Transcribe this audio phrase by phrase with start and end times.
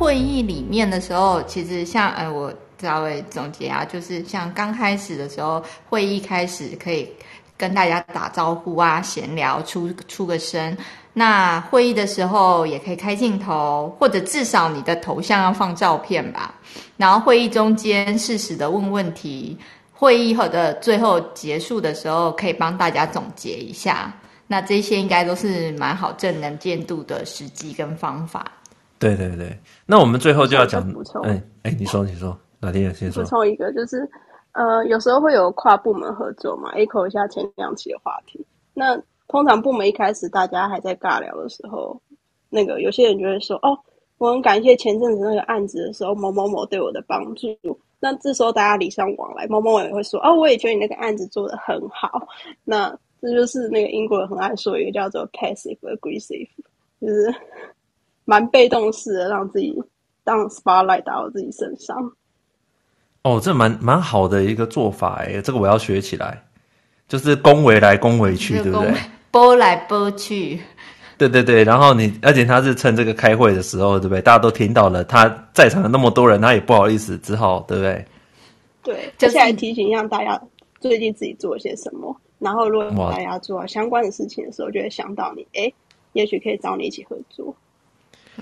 [0.00, 2.50] 会议里面的时候，其实像呃，我
[2.80, 7.06] 稍微总结啊，就是像刚开始的时候，会议开始可以
[7.54, 10.74] 跟大家打招呼啊，闲聊，出出个声。
[11.12, 16.54] 那会议的时候也可以开镜头，或者至少你的头像要放照片吧。
[16.96, 19.58] 然后会议中间适时的问问题，
[19.92, 24.10] 会议后的最后结束的时候可以帮大家总结一下。
[24.46, 28.50] 那这些应该都是蛮好正能见度的时机跟方法。
[29.00, 31.20] 对对对，那我们最后就要讲补充。
[31.22, 33.24] 哎哎，你说你说，哪天先说。
[33.24, 34.08] 补充一个，就是
[34.52, 38.44] 呃，有时候会有跨部门合作嘛，echo 一下前两期的话题。
[38.74, 42.00] 那通常部门一开始大家还在尬聊的时候，
[42.50, 43.78] 那个有些人就会说：“哦，
[44.18, 47.48] 我很感谢前阵子那个案子的时候某某某对我的帮助。”
[48.02, 52.26] 那这时候大家礼尚往来，某某某也会说：“哦，我也觉得你那个案子做的很好。”
[52.64, 56.48] 那 这就是那个英国人很爱说一个叫做 passive aggressive，
[57.00, 57.34] 就是
[58.24, 59.74] 蛮被动式的，让自己
[60.24, 62.12] 当 spotlight 打到自己身上。
[63.22, 66.42] 哦，这蛮蛮好的一个做法哎，这个我要学起来，
[67.06, 68.94] 就是恭维来恭维去，对不对？
[69.30, 70.58] 拨来拨去，
[71.18, 74.22] 对对对，然后你，而且他是趁这个开会的时候，对不对？
[74.22, 78.04] 大家都听到了，他在场的那么多人，他也不好意思，只好，对不对？
[78.82, 80.40] 对，接下来提醒一下大家
[80.80, 85.70] 最近自己做些什么，然后如果大家做相关的事情的时候，就会想到你，哎，
[86.14, 87.54] 也许可以找你一起合作。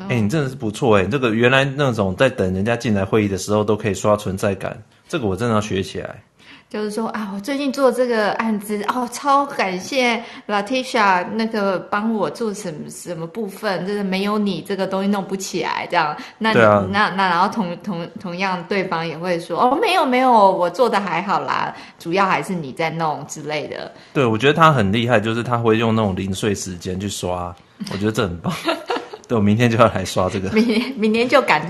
[0.09, 4.77] 哎，你真的是不错哎，这个原来那种在等人家进来会议的时候都可以刷存在感，
[5.09, 6.23] 这个我真的要学起来。
[6.71, 16.15] 就是说啊，我最近做这个案子哦，超感谢 Latisha 那个帮我做什么什么部分，就是没有你这个东西弄不起来这样。
[16.37, 23.91] 那那那然后同同同样对方也会说哦，没有没有，我做的还好啦，主要还是你在弄之类的。
[24.13, 27.57] 对，我觉得他很厉害，就是他会用那种零碎时间去刷，
[27.91, 28.53] 我觉得这很棒。
[29.29, 31.63] 对，我明天就要来刷这个，明年明年就赶。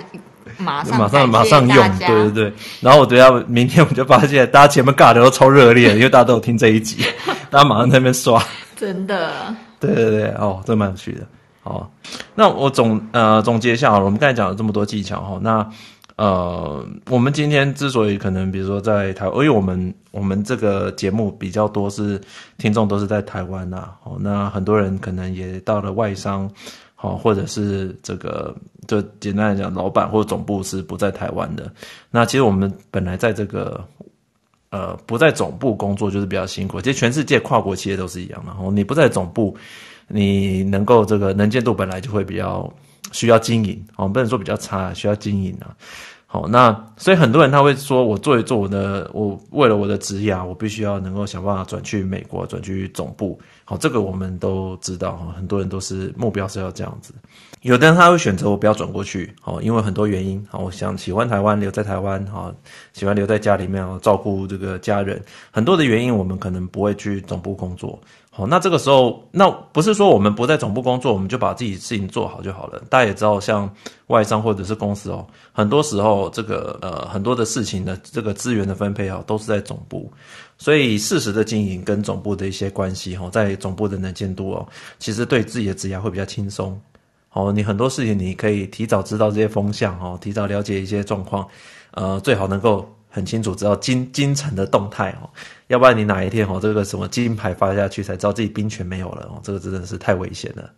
[0.57, 2.53] 马上马上马上用，对对对。
[2.81, 7.05] 然后我等下明天我就发现，大家前面尬的都超热烈，因为大家都有听这一集，
[7.51, 8.43] 大家马上在那边刷，
[8.75, 9.55] 真的。
[9.79, 11.21] 对对对，哦，这蛮有趣的。
[11.63, 11.89] 好，
[12.35, 15.65] 那我总呃总结一下好了，我们刚才讲了这么多技巧哈，那
[16.17, 22.21] 呃，我们今天之所以可能比如说在台湾，因为我们我们这个节目比较多是
[22.57, 26.51] 听众都是在台湾呐，哦，那很多人可能也到了外商。
[27.01, 28.53] 好，或者是这个，
[28.89, 31.73] 就简单来讲，老板或者总部是不在台湾的。
[32.11, 33.81] 那其实我们本来在这个，
[34.71, 36.81] 呃，不在总部工作就是比较辛苦。
[36.81, 38.51] 其实全世界跨国企业都是一样的。
[38.59, 39.57] 哦，你不在总部，
[40.09, 42.69] 你能够这个能见度本来就会比较
[43.13, 43.81] 需要经营。
[43.95, 45.77] 哦，不能说比较差，需要经营啊。
[46.27, 53.41] 好，那所以很多人他会说，我做一做我的，我为了我的职业，我必须要能够想办法转去美国，转去总部。
[53.69, 57.13] 好，这个我们都知道，很多人都是目标是要这样子。
[57.63, 60.39] 有的人他会选择我不要转过去，哦，因为很多原因。
[60.53, 62.55] 哦，我想喜欢台湾，留在台湾，好，
[62.93, 65.21] 喜欢留在家里面哦，照顾这个家人，
[65.51, 67.99] 很多的原因，我们可能不会去总部工作。
[68.31, 72.81] 好，那这个时候，那不是说我们不在总部工作，我们就把自己事情做好就好了。
[72.89, 73.69] 大家也知道，像
[74.07, 80.09] 外商或者是公司哦，很多时候这个呃很多的事情的这个资源的分配啊，都是在总部，
[80.57, 84.69] 所以适时的经营跟总部的一些关系哈，在总部的能见度哦，
[85.01, 86.81] 其实对自己的职业会比较轻松。
[87.39, 91.47] 哦，你很多事情你可以提早知道这些风向哦，提早了解一些状况，
[91.93, 92.93] 呃，最好能够。
[93.11, 95.31] 很清楚知道金金城的动态哦，
[95.69, 100.71] 要不然你哪一天哦，这个什么金牌发下去，才知道自己兵权没有了哦，这个真的是太危险了。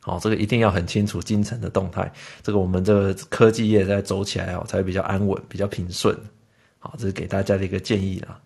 [0.00, 2.12] 好，这个一定要很清楚金城的动态，
[2.42, 6.14] 这个我们这个科技业在走起来哦，才会比较安稳，比较平顺。
[6.78, 8.38] 好，这是给大家的一个建议啦。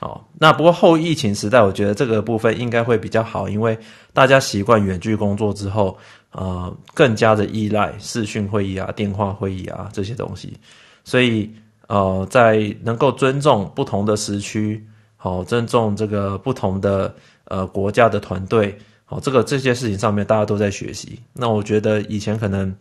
[0.00, 3.78] 好，那不过后疫情时代，我觉得这个部分应该会比较好，因为
[4.12, 5.96] 大家习惯远距工作之后，
[6.32, 10.58] 呃，更加的依赖视讯会议啊、电话会议啊这些东西，
[11.04, 11.48] 所以。
[11.90, 14.80] 呃，在能够尊重不同的时区，
[15.16, 17.12] 好、尊重这个不同的
[17.46, 18.72] 呃国家的团队，
[19.04, 21.18] 好、哦，这个这些事情上面大家都在学习。
[21.32, 22.72] 那我觉得以前可能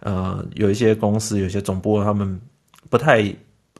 [0.00, 2.40] 呃有一些公司、有些总部他们
[2.88, 3.30] 不太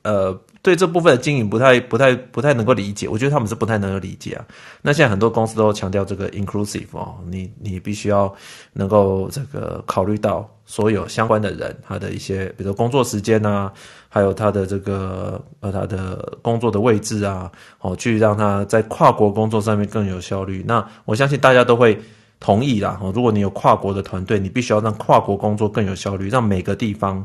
[0.02, 0.38] 呃。
[0.64, 4.42] 对这部分的经营不太、不太、不太能够理解，我觉得他们是不太能够理解啊。
[4.80, 8.34] 那现在很多公司都强调这个 inclusive 哦，你你必须要
[8.72, 13.70] 能够这个考虑到所有相关的人，他的一些比如说工作时间啊，
[14.08, 20.64] 还有他的这个呃他的工作的位置啊，哦，去让他在跨国工作上面更有效率。
[20.66, 22.00] 那我相信大家都会
[22.40, 22.98] 同意啦。
[23.14, 27.22] 如果你有跨国的团队，你必须要让跨国工作更有效率，让每个地方。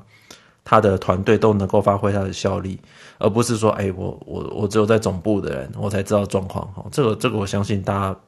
[0.65, 2.77] 他的团队都能够发挥他的效力，
[3.19, 6.65] 而不是说，哎、我我我只有在总部的人，我才知道状况。
[6.73, 8.19] 哈，这个这个，我相信大家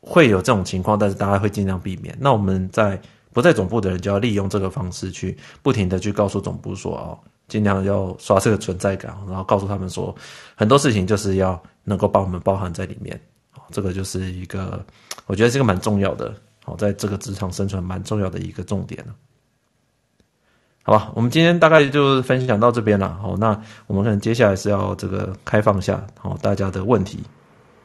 [0.00, 2.16] 会有这种情况，但是大家会尽量避免。
[2.20, 2.98] 那我们在
[3.32, 7.18] 不在总部的人就要利用这个方式去不停的去告诉总部说哦，
[7.48, 10.14] 尽量要刷这个存在感，然后告诉他们说
[10.54, 13.20] 很多事情就是要能够把我们包含在里面。
[13.70, 14.82] 这个就是一个，
[15.26, 16.34] 我觉得这个蛮重要的，
[16.64, 19.04] 好，在这个职场生存蛮重要的一个重点。
[20.88, 23.14] 好吧，我们今天大概就分享到这边了。
[23.20, 23.48] 好，那
[23.86, 27.22] 我们可能接下来是要这个开放一下，好，大家的问题。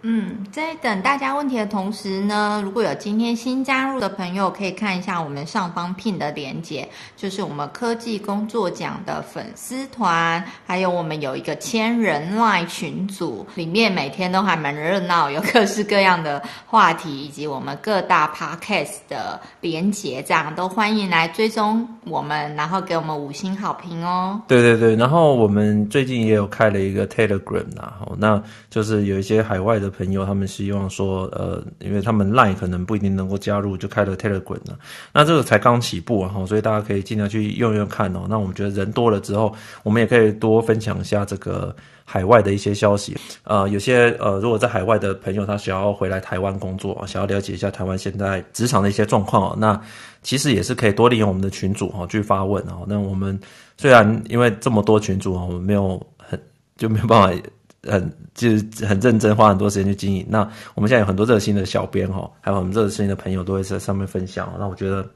[0.06, 6.86] 嗯，在等大家问题的同时呢，如果有今天新加入的朋友，可以看一下我们上方 pin 的连接，
[7.16, 24.42] 就是我们科技工作奖的粉丝团，还有我们有一个千人 Line 群组，里面每天都还蛮热闹，有各式各样的话题，以及我们各大 podcast 的连接，这样都欢迎来追踪我们，然后给我们五星好评哦。
[24.50, 29.93] 对对对，然后我们最近也有开了一个 Telegram 啊，那就是有一些海外的。
[29.96, 34.78] 朋友他们希望说，呃，因为他们 Line 可能不一定能够加入，就开了 Telegram 了。
[35.14, 38.26] 那这个才刚起步啊，所以大家可以尽量去用用看哦。
[38.28, 39.54] 那我们觉得人多了之后，
[39.84, 43.16] 我们也可以多分享一下这个海外的一些消息。
[43.44, 49.80] 呃，有些呃，如果在海外的朋友他想要回来台湾工作，想要了解一下台湾现在职场的一些状况哦，那
[50.22, 52.86] 其实也是可以多利用我们的群组哈去发问哦。
[52.88, 53.40] 那我们
[53.78, 56.40] 虽然因为这么多群组啊，我们没有很
[56.76, 57.42] 就没有办法。
[57.84, 60.26] 很就是很认真，花很多时间去经营。
[60.30, 60.40] 那
[60.76, 64.54] 我们现在有很多热心的小编哈，还有我们热心的朋友都会在上面分享。
[64.58, 65.08] 那我觉得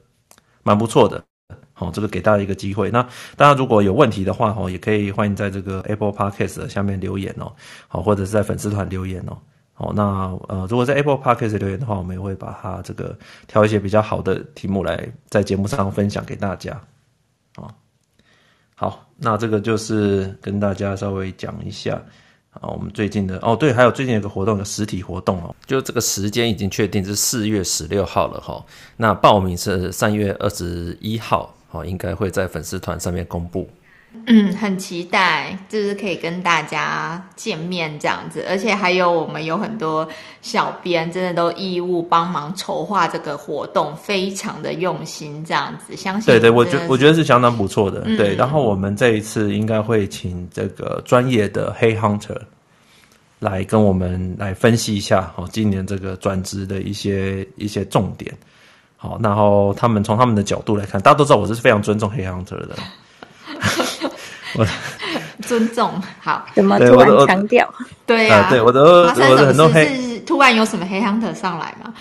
[0.62, 1.22] 蛮不错的。
[1.72, 2.90] 好，这个给大家一个机会。
[2.90, 3.02] 那
[3.36, 7.52] 大家如果有问题的话，哈，也可以欢迎在这个 Apple Podcast 下面留言哦。
[7.86, 9.38] 好，或者是在粉丝团留言哦。
[9.72, 13.16] 好，那呃，如果在 Apple Podcast 留言的话，我们也会把它这个
[13.46, 16.78] 挑一些比较好的题目来在节目上分享给大家。
[18.74, 22.02] 好，那这个就是跟大家稍微讲一下。
[22.60, 28.64] 啊，我们最近的哦，对，还有最近有个活动，有实体活动哦，就这个时间已经确定是四月十六号了哈。
[28.96, 33.68] 那报名是三月二十一号，哦，应该会在粉丝团上面公布。
[34.26, 40.08] 嗯，很期待，就是可以跟大家见面这样子，而且还有我们有很多
[40.40, 45.94] 小编，真的都义务帮忙筹划这个活动，非常的用心这样子。
[45.94, 48.02] 相信对对，我觉我觉得是相当不错的。
[48.06, 52.36] 嗯、对，然后我们这一次应该会请这个专业的黑 hunter
[53.38, 58.34] 来跟我们来分析一下，哦，今年这个转职的一些一些重点。
[58.96, 62.74] 好，然后他们从他们的角度来看，大家都知道我是非常尊重黑 hunter 的。
[64.58, 64.66] 我
[65.46, 65.90] 尊重
[66.20, 67.72] 好，怎么突然强调？
[68.04, 71.94] 对呀、啊，对我都我的很多黑是突然有什么黑 hunter 上来吗？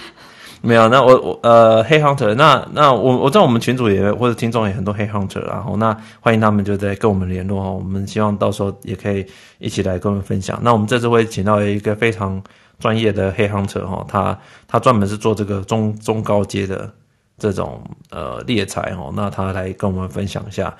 [0.59, 9.25] 没有，那我我呃黑 hunter，那那我我知道我们群组也或者听众也很多黑 hunter，然后那欢迎他们就在跟我们联络哦，我们希望到时候也可以
[9.60, 10.60] 一起来跟我们分享。
[10.63, 12.42] 那我们这次会请到一个非常
[12.80, 14.38] 专业的黑 hunter 哈，他
[14.68, 16.92] 他专门是做这个中中高阶的
[17.38, 17.80] 这种
[18.10, 20.75] 呃猎才哦，那他来跟我们分享一下。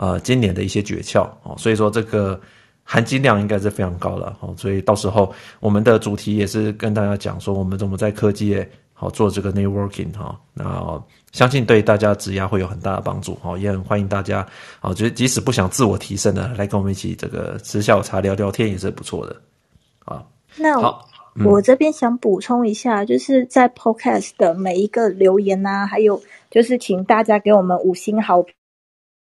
[0.00, 2.40] 呃，今年的一些诀窍哦，所以说这个
[2.82, 5.30] 含金量应该是非常高了哦，所以到时候
[5.60, 10.98] 我们的主题也是跟大家讲说，我们怎么在科技业好做这个 networking 哈，那
[11.32, 14.46] 相信对大家职涯会有很大的帮助哦，也很欢迎大家
[14.80, 19.36] 哦，就是即使不想自我提升的，来跟我们一起这个吃下午茶聊聊天也是不错的
[20.06, 20.24] 啊。
[20.56, 21.06] 那好，
[21.44, 28.54] 我这边想补充一下，就是在 Podcast 的每一个留言呐，还有就是请大家给我们五星好评。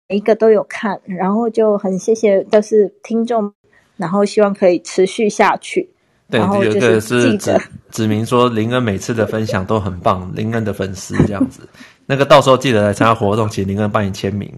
[0.08, 3.52] 每一个都有看，然后就很谢谢，就是听众，
[3.98, 5.90] 然后希望可以持续下去。
[6.30, 7.60] 对，有一个是指
[7.92, 11.68] 指明说林恩每次的分享都很棒，林恩的粉丝这样子，
[12.06, 14.52] 那个到时候记得来参加活动，请林恩帮你签名。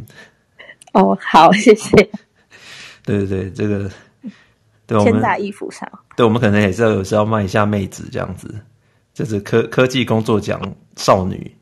[0.93, 1.95] 哦，好，谢谢。
[3.03, 3.89] 对对对，这个
[4.85, 5.89] 对签在衣服上。
[6.17, 8.53] 对，我们可能也是要有时候卖一下妹子这样子，
[9.13, 10.59] 就是科科技工作奖
[10.97, 11.55] 少女，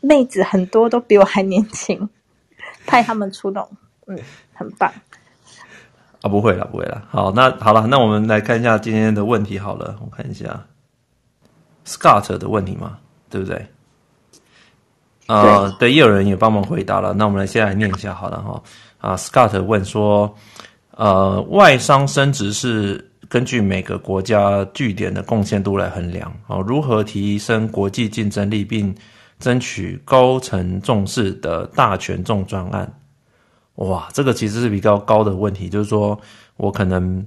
[0.00, 2.08] 妹子很多都比我还年轻。
[2.88, 3.68] 派他们出动，
[4.06, 4.18] 嗯，
[4.54, 4.90] 很棒。
[6.22, 7.02] 啊，不会了，不会了。
[7.08, 9.58] 好，那好了，那我们来看一下今天的问题。
[9.58, 10.64] 好了，我看一下
[11.86, 12.98] Scott 的问题嘛，
[13.30, 13.64] 对不对？
[15.28, 17.12] 呃，对，也有人也帮忙回答了。
[17.12, 18.62] 那我们来先来念一下好了哈。
[18.98, 20.34] 啊，Scott 问说，
[20.92, 28.92] 呃，外商升职是根据每个国家据点的贡献度来衡量，哦，如何提升国际竞争力，并
[29.38, 33.00] 争取高层重视的大权重专案，
[33.76, 35.68] 哇，这个其实是比较高的问题。
[35.68, 36.20] 就是说
[36.56, 37.24] 我可能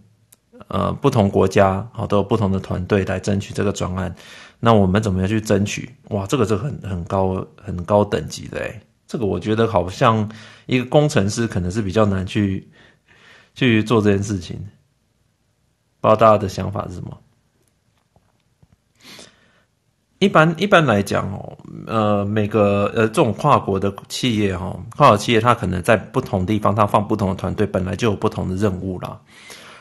[0.67, 4.13] 呃不同国家好都有不同的团队来争取这个专案，
[4.59, 5.89] 那我们怎么样去争取？
[6.09, 10.29] 哇，这个是很很高很高等级的诶，这个我觉得好像
[10.65, 12.69] 一个工程师可能是比较难去
[13.55, 14.57] 去做这件事情，
[16.01, 17.17] 不知道大家的想法是什么？
[20.21, 29.17] 一般一般来讲哦，呃，每个呃这种跨国的企业哈，跨国企业它可能在不同地方，它放不同的团队，本来就有不同的任务啦。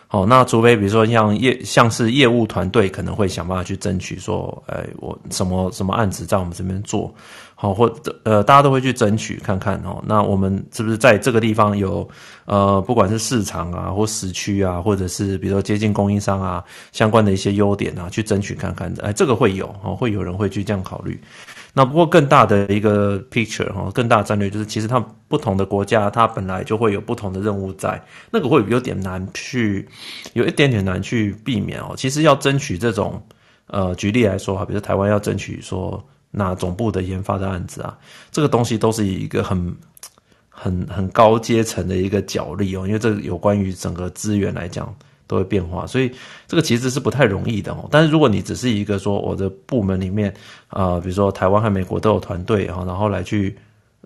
[0.09, 7.15] 好，那除非比如说像业像是业务团队可能会想办法去争取说，哎，我什么什么案子在我们这边做，
[7.63, 10.03] 好，或者呃大家都会去争取看看哦。
[10.07, 12.09] 那我们是不是在这个地方有
[12.47, 21.21] 呃不管是市场啊或时区啊，或者是比如说接近供应商啊相关的一些优点啊，去争取看看，哎，这个会有哦，会有人会去这样考虑。
[21.75, 24.99] 那不过更大的一个 picture 哈，更大的战略就是，其实它
[25.29, 29.87] 不同的国家，它本来就会有不同的任务在，那个会有点难去，
[30.33, 31.93] 有一点点难去避免哦。
[31.95, 33.23] 其实要争取这种，
[33.67, 37.99] 呃，举例来说哈，比如台湾要争取说那总部的研发的案子啊，
[38.31, 39.77] 这个东西都是一个很、
[40.49, 44.95] 很、很高阶层的一个角力哦，因为这有关于整个资源来讲。
[45.31, 46.11] 都会变化，所以
[46.49, 47.87] 这个其实是不太容易的哦。
[47.89, 50.29] 但是如果你只是一个说我的部门里面
[50.67, 53.57] 啊、呃，比如说台湾和美国都有团队哈，然后来去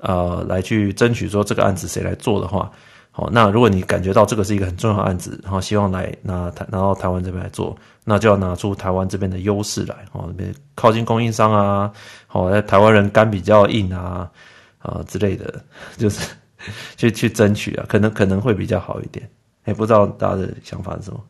[0.03, 2.71] 呃来去争取说这个案子谁来做的话，
[3.17, 11.93] 好，那如果你感觉到这个是一个很重要的案子，然后希望来拿台拿到台湾这边来做，那就要拿出台湾这边的优势来哦，那边靠近供应商啊，
[12.27, 14.29] 好，台湾人肝比较硬啊
[14.79, 15.65] 啊之类的，
[15.97, 16.29] 就是
[16.99, 19.31] 去去争取啊，可能可能会比较好一点。
[19.67, 21.25] 也不知道大家的想法是什么？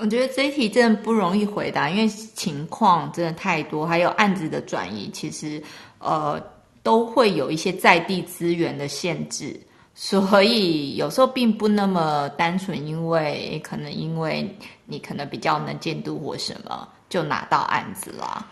[0.00, 5.60] 我觉得这一题真的不容易回答，因为情况真的太多，还有案子的转移，其实
[5.98, 6.40] 呃
[6.84, 9.60] 都会有一些在地资源的限制，
[10.00, 14.48] 所以有时候并不那么单纯，因为可能因为
[14.86, 18.46] 你可能比较能监督或什么，就拿到案子啦。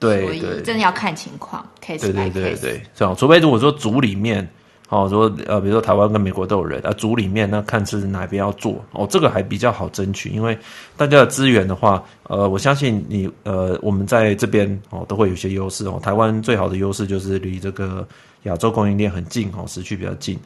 [0.00, 2.12] 对，所以真的要看情况，case by case。
[2.12, 4.46] 对对对对，这样，除非如果说组里面。
[4.90, 10.58] 哦，说呃，比如说台湾跟美国都有人啊，组里面那看是哪边要做哦，这个还比较好争取，因为
[10.96, 16.00] 大家的资源的话，呃，我相信你呃，我们在这边哦都会有些优势哦。
[16.02, 18.08] 台湾最好的优势就是离这个
[18.44, 20.38] 亚洲供应链很近哦，时区比较近，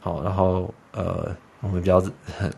[0.00, 2.02] 好，然后呃，我们比较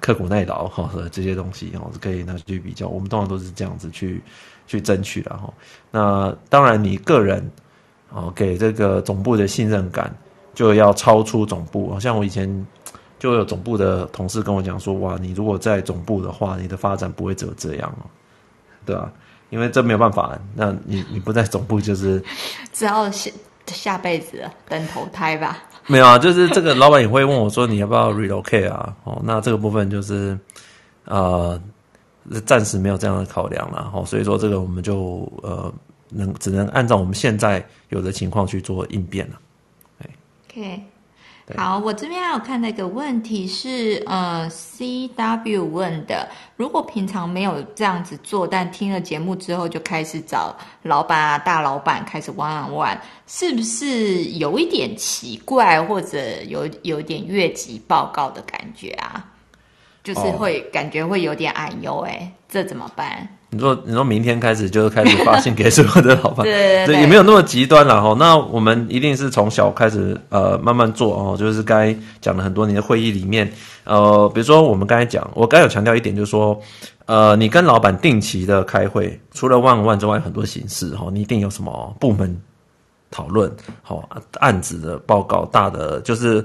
[0.00, 4.22] 刻苦耐劳哈，这些东西哦可以拿去比较，我们通常都是这样子去
[4.66, 5.52] 去争取的哈。
[5.90, 7.50] 那当然，你个人
[8.10, 10.14] 哦给这个总部的信任感。
[10.52, 12.66] 就要超出总部，像我以前
[13.20, 18.04] 就有总部的同事跟我讲说，哇，你如果在总部的话，你的发展不会只有这样哦，
[18.84, 19.10] 对吧？
[19.50, 22.22] 因为这没有办法，那你你不在总部就是
[22.72, 23.30] 只要下
[23.68, 25.62] 下辈子等投胎吧。
[25.86, 28.94] 没有啊，就是这个老板也会问我说，你要不要 relocate 啊？
[29.04, 30.38] 哦，那这个部分就是
[31.04, 31.60] 呃，
[32.46, 35.72] 暂时没有这样的考量了，哦，所以说这个我们就呃
[36.10, 39.40] 能只能按照我们现在有的情况去做应变了。
[39.98, 40.10] 哎
[40.48, 40.82] OK，
[41.56, 59.24] 好，我这边还有看那个问题是，呃，CW 问的，如果平常没有这样子做，但听了节目之后就开始找老板啊、大老板开始玩玩玩是不是有一点奇怪，或者有有点越级报告的感觉啊？
[60.02, 60.72] 就是会、oh.
[60.72, 63.36] 感觉会有点哎呦哎，这怎么办？
[63.52, 68.14] 你说，你说明天开始就是开始发信给所有的老板，对，对，对，对，也没有那么极端了哈。
[68.16, 71.36] 那我们一定是从小开始，呃，慢慢做哦。
[71.36, 73.52] 就是刚才讲了很多，年的会议里面，
[73.82, 76.56] 呃，比如说我们刚才讲，我刚有强调一点，就是说，
[77.06, 82.40] 呃，你跟老板定期的开会，除了 one one 之外，很多形式哈，你一定有什么部门
[83.10, 83.50] 讨论，
[83.82, 86.44] 好案子的报告，大的就是。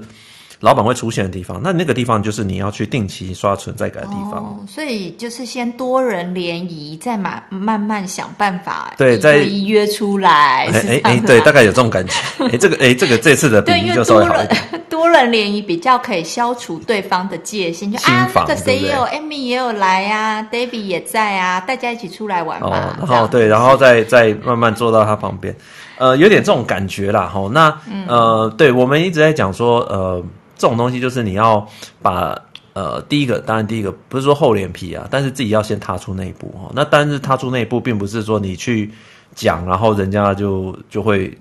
[0.60, 4.42] 老板会出现的地方，那那个地方就是你要去定期刷存在感的地方。
[4.42, 10.66] 哦，所以就是先多人联谊，再慢慢慢想办法，对，再约出来。
[10.72, 12.14] 哎哎，对，大概有这种感觉。
[12.50, 14.48] 哎，这个哎，这个这次的比例就稍微好一点。
[14.48, 22.96] 对，因为多人 多人联谊比较可以消除对方的戒心，就啊，那个谁也有，Amy 也有来啊，David 也在啊，大家一起出来玩嘛。
[23.00, 25.54] 哦，然后对，然后再再慢慢坐到他旁边，
[25.98, 27.30] 呃，有点这种感觉啦。
[27.32, 30.24] 吼，那呃，对我们一直在讲说，呃。
[30.56, 31.66] 这种东西就是你要
[32.02, 32.36] 把
[32.72, 36.70] 呃，第一个当然第一个不是说厚脸皮啊，但是自己要先踏出那一步哦。
[36.74, 38.90] 那但是踏出那一步，并不是说你去
[39.34, 41.32] 讲，然后人家就就会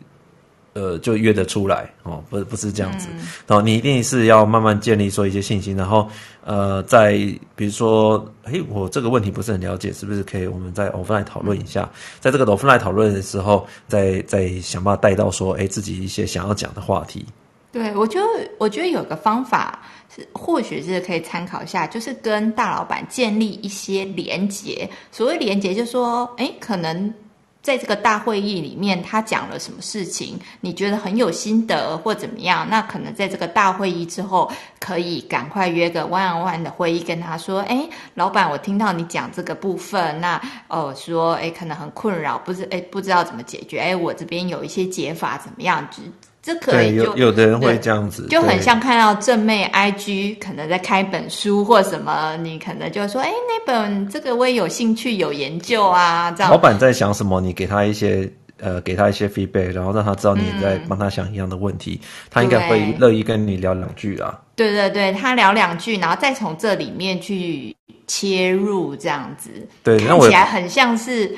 [0.71, 3.09] 呃就约得出来哦，不不是这样子。
[3.47, 6.07] 然后你一定是要慢慢建立说一些信心，然后
[6.45, 7.17] 呃，在
[7.53, 11.89] 比如说，诶，我这个问题不是很了解，是不是可以我们在 offline 讨论一下？
[12.21, 17.25] 在这个 offline 讨论的时候，再再想办法带到说，诶，自己一些想要讲的话题。
[17.75, 18.25] 对，我觉得
[18.57, 24.89] 我觉得有个方法是，或许是可以参考一下，就是跟大老板建立一些连结。
[25.11, 27.13] 所谓连结，就是说，哎，可能
[27.61, 32.65] 在这个大会议里面，他讲了什么事情，你觉得很有心得或怎么样？
[32.69, 45.85] 那可能在这个大会议之后，可以赶快约个 one on one 的会议，跟他说：“哎，老板，我听到你讲这个部分，那哦说，哎，可能很困扰，不是哎不知道怎么解决，哎，我这边有一些解法，怎么样？
[45.91, 46.01] 这
[46.45, 56.51] 这可以就有有的人会这样子，就很像看到正妹 IG 可能在开本书或什么，你可能就说：哎，那本这个我也有兴趣，有研究啊，这样。
[56.51, 57.41] 老板在想什么？
[57.41, 58.31] 你给他一些。
[58.57, 64.39] 呃，给他一些 feedback，然后让他知道你在帮他想一样的问题，嗯、他应该会乐意跟你聊两句啊。
[64.55, 67.75] 对对对，他聊两句，然后再从这里面去
[68.07, 69.49] 切入，这样子。
[69.83, 71.35] 对，看起来很像是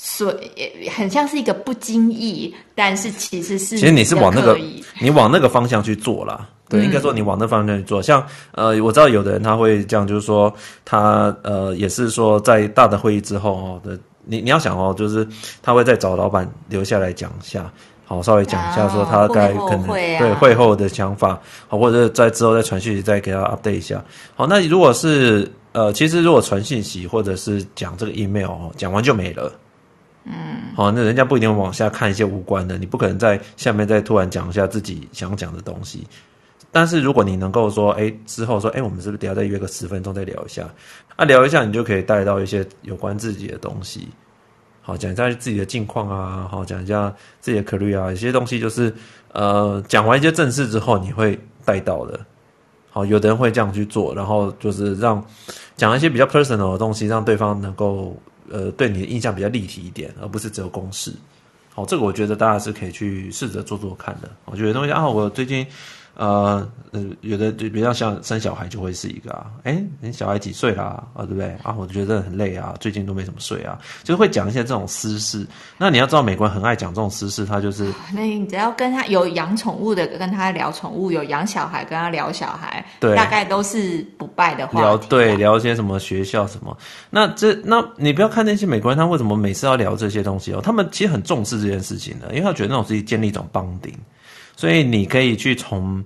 [0.00, 4.56] 所以，很像是一个不经意，但是其实是其实你是往那个
[5.00, 6.48] 你往那个方向去做啦。
[6.70, 8.00] 对，嗯、应该说你往那方向去做。
[8.00, 13.98] 像呃，我知道有的人他会这样，就是说他呃，也是说在大的会议之后哦的。
[14.30, 15.26] 你你要想哦，就是
[15.62, 17.72] 他会再找老板留下来讲一下，
[18.04, 24.04] 好，稍微讲一下说他该可能对会后的想法，好，或者在之后再传讯息再给他 update 一下。
[24.36, 29.50] 好，那如果是呃，其实如果传讯息或者是讲这个 email 哦，讲完就没了，
[30.30, 36.06] 嗯，好，那人家不一定往下看一些无关的，你不可能在下面再突然讲一下自己想讲的东西。
[36.70, 40.68] 但是如果你能够说，哎，之后说，哎，我们是不是等下再约个十分钟再聊一下？
[41.16, 44.08] 啊，聊一下，你就可以带到一些有关自己的东西，
[44.82, 48.92] 好，讲一下自己的近况啊，好，讲一下自己的考虑啊，有些东西就是，
[49.32, 52.20] 呃，讲完一些正事之后，你会带到的。
[52.90, 55.24] 好，有的人会这样去做，然后就是让
[55.76, 58.14] 讲一些比较 personal 的东西，让对方能够，
[58.50, 61.12] 呃，对你的印象比较立体一点，而不是只有公式。
[61.74, 64.30] 好，这个我觉得大家是可以去试着做做看的。
[64.44, 65.66] 我觉得东西啊，我最近。
[66.18, 71.04] 呃呃，有的就比较像生小孩就会是一个啊，哎，你小孩几岁啦？
[71.14, 71.56] 啊，对不对？
[71.62, 75.46] 啊，我觉得很累啊，最近都没怎么睡啊，就是会讲一些这种私事。
[75.76, 84.78] 那你要知道，美国人很爱讲这种私事，他就是，那你只要跟他有养宠物的，跟他聊宠物；有养小孩，跟他聊小孩，对，大概都是不败的话题。
[84.80, 86.76] 聊对，聊一些什么学校什么。
[87.10, 90.60] 那这那你不要看那些美国人，他为什么每次要聊这些东西哦？
[90.60, 93.94] 他们其实很重视这件事情的，因为他觉得那种事情建立一种 bonding。
[94.58, 96.04] 所以你可以去从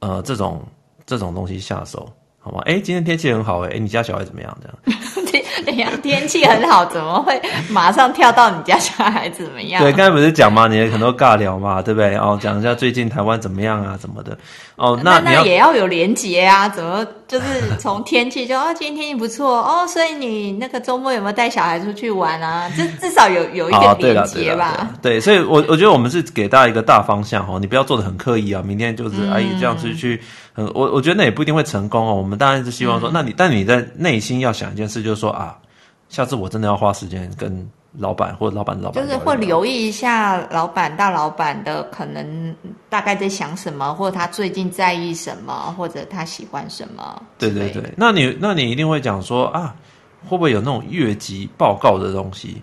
[0.00, 0.62] 呃这种
[1.06, 2.06] 这种东西下手，
[2.38, 2.60] 好吗？
[2.66, 4.58] 哎，今天天气很好，哎，你家小孩怎么样？
[4.60, 5.00] 这样。
[5.66, 9.82] 哎呀，天气很好，怎么会马上跳到你家小孩怎么样？
[9.82, 10.68] 对，刚才不是讲嘛？
[10.68, 12.14] 你很多尬聊嘛，对不对？
[12.16, 14.36] 哦，讲一下最近台湾怎么样啊，怎么的？
[14.76, 22.68] 哦，那那也要有连结啊，怎么就是从天气就哦，今天天气不错哦，所以你那个周末有没有带小孩出去玩啊？
[22.76, 24.90] 至至少有有一点连结吧？
[25.02, 30.20] 对，所以我我觉得我们是给大家一个大方向哦，你不要做的很刻意啊，明天就是哎这样子去，
[30.54, 32.14] 嗯，我我觉得那也不一定会成功哦。
[32.14, 35.56] 我们当然是希望说，那你但你在内心要想一件事，就是说啊。
[36.08, 42.54] 下次我真的要花时间跟老板或者老板的老板，就是会留意一下老板大老板的可能
[42.88, 47.22] 大概在想什么，或者他最近在意什么，或者他喜欢什么。
[47.38, 49.74] 对对对，那你那你一定会讲说啊，
[50.28, 52.62] 会不会有那种越级报告的东西？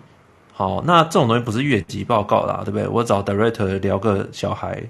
[0.52, 2.86] 好，那这种东西不是越级报告啦，对不对？
[2.86, 4.80] 我找 director 聊个小孩，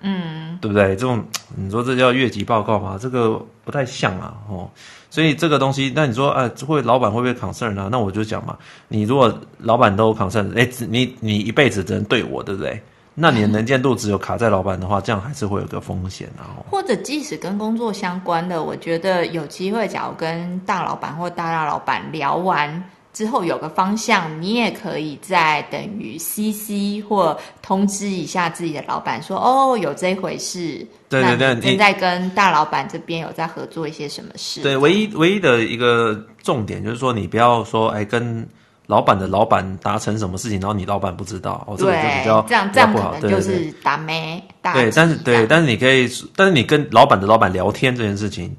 [0.00, 0.96] 嗯，对不对？
[0.96, 2.98] 这种你说这叫越级报告吗？
[3.00, 4.68] 这个不太像啊，哦。
[5.12, 7.90] 所以这个东西，那你说，哎，会老板会不会扛事儿呢？
[7.92, 8.56] 那我就讲嘛，
[8.88, 12.80] 你如果老板都 concern，哎，你你一辈子只能对我，对不对？
[13.14, 16.56] 那你的能见度只有卡在老板的话，这样还是会有个风险啊。
[16.70, 22.82] 或者即使跟工作相关的，我觉得有机会，假如跟大老板或大大老板聊完。
[23.12, 30.86] 之后有个方向，你也可以再等于 CC 或通知一下自己的老板说，哦，有这回事。
[31.10, 34.62] 对对对，正在跟大老板这边有在合作一些什么事。
[34.62, 38.48] 对，唯一唯一的一个重点就是说，你不要说，哎，跟
[38.86, 44.42] 老板的老板达成什么事情，然后你老板不知道，哦，这个就比较这样这样可能就是打咩。
[44.72, 48.56] 对，但是对，但是你可以，但是你跟老板的老板聊天这件事情。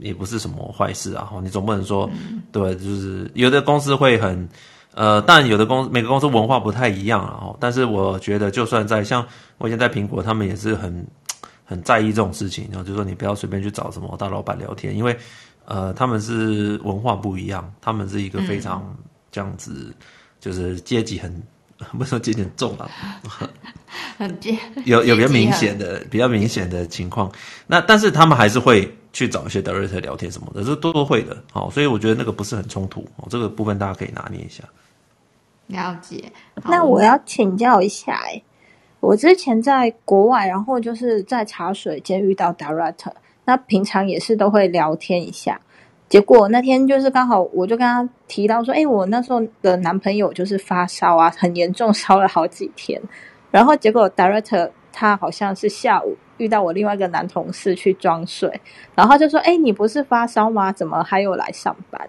[0.00, 4.48] 也不是什么坏事啊，你总不能说，嗯、对，就是有的公司会很，
[4.94, 9.24] 呃，但有的公司每个公司文化不太一样啊，但是我觉得，就算在像
[9.58, 11.06] 我以前在苹果，他们也是很
[11.64, 15.16] 很在意这种事情，然后就说你不要随便去找什么大老板聊天，因为
[15.66, 18.96] 呃，他们是文化不一样，他们是一个非常
[19.30, 19.94] 这样子，嗯、
[20.40, 21.42] 就是阶级很，
[21.98, 22.88] 不说阶级很重啊，
[24.16, 27.30] 很阶有有比较明显的比较明显的情况，
[27.66, 28.90] 那但是他们还是会。
[29.12, 34.62] 去找一些 director 聊天什么的，这都都会的，好，所以我觉得那个不是很冲突，哦，这个部分大家可以拿捏一下。
[35.66, 36.24] 了解。
[36.64, 38.42] 那我要请教一下，哎，
[39.00, 43.12] 我之前在国外，然后就是在茶水间遇到 director，
[43.44, 45.60] 那平常也是都会聊天一下。
[46.08, 53.00] 结果那天就是刚好，我就跟他提到说，哎，我那时候的男朋友就是发烧啊，很严重，烧了好几天。
[53.52, 58.50] 然后结果 director 他好像是下午遇到我另外一个男同事去装睡，
[58.94, 60.72] 然后他就说，哎，你不是发烧吗？
[60.72, 62.00] 怎么还有来上班？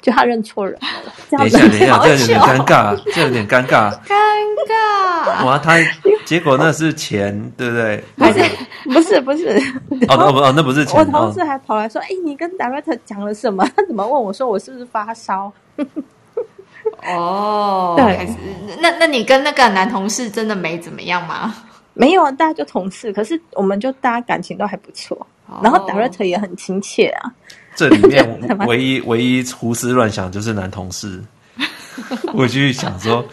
[0.00, 4.16] 就他认错人了，等一下，等一下，这有点尴尬，这有点尴尬，尴
[4.68, 5.46] 尬。
[5.46, 5.76] 哇，他
[6.24, 8.02] 结果那是钱，对不对？
[8.16, 8.40] 不是，
[8.84, 9.56] 不是，不是。
[10.08, 10.98] 哦，那不，哦，那不是钱。
[10.98, 13.64] 我同事还跑来说：“哎，你跟 director 讲了什么？
[13.76, 15.52] 他怎么问我说我是不是发烧？”
[17.06, 18.28] 哦，对，
[18.80, 21.54] 那那你跟那个男同事真的没怎么样吗？
[21.94, 25.26] 没有啊，大家就同事，可是我们就大家感情都还不错，
[25.62, 27.32] 然后 director 也很亲切啊。
[27.74, 31.22] 这里面 唯一唯一胡思乱想就是男同事，
[32.34, 33.24] 我去想说，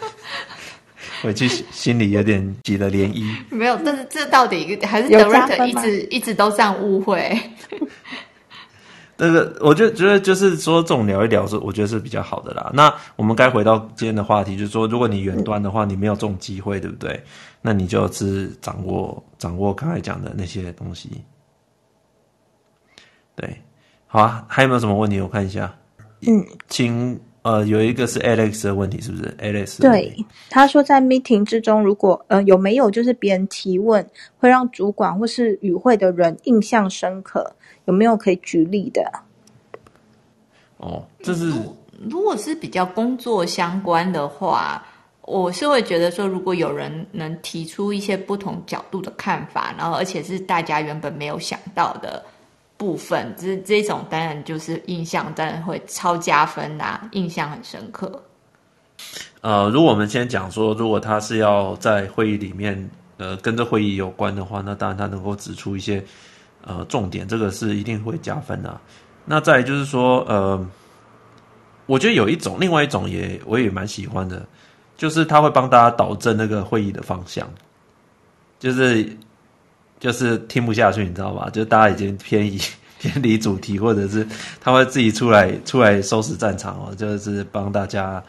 [1.22, 3.34] 我就心里有点起了涟漪。
[3.50, 7.38] 没有，但是这到底还是 director 一直一直都这样误会。
[9.22, 12.70] 那个，我就觉得就是说，这种聊一聊是我觉得是比较好的啦。
[12.72, 17.22] 那我们该回到今天的话题，就是说，如果你远端的话，你没有这种机会，对不对？
[17.60, 21.22] 那你就是掌握掌握刚才讲的那些东西，
[23.36, 23.54] 对。
[24.06, 25.20] 好啊，还有没有什么问题？
[25.20, 25.70] 我看一下。
[26.22, 29.80] 嗯，请呃，有一个是 Alex 的问题，是不是 Alex？
[29.80, 30.14] 对，
[30.50, 34.06] 他说在 meeting 之中，如果呃有没有就是别人提问
[34.38, 37.54] 会让主管或是与会的人印象深刻，
[37.86, 39.10] 有没有可以举例的？
[40.76, 41.50] 哦，这是
[42.10, 44.86] 如果是比较工作相关的话，
[45.22, 52.22] 我是会觉得说，如果有人能提出一些不同角度的看法，然后而且是大家原本没有想到的。
[52.80, 58.10] 部分，这这种当然就是印象，当然会超加分呐、啊，印象很深刻。
[59.42, 66.02] 呃，如果我们先讲说，如果他是要在会议里面，呃，跟这会议有关的话，那当然他能够指出一些
[66.64, 68.80] 呃重点，这个是一定会加分的、
[69.26, 70.66] 那再就是说，呃，
[71.84, 74.46] 我觉得有一种，另外一种也我也蛮喜欢的，
[74.96, 77.46] 就是他会帮大家导正那个会议的方向，
[78.58, 79.14] 就是。
[80.00, 81.48] 就是听不下去，你知道吧？
[81.52, 82.58] 就大家已经偏移、
[82.98, 84.26] 偏离主题，或者是
[84.60, 88.20] 他会自己出来出来收拾战场哦，就是帮大家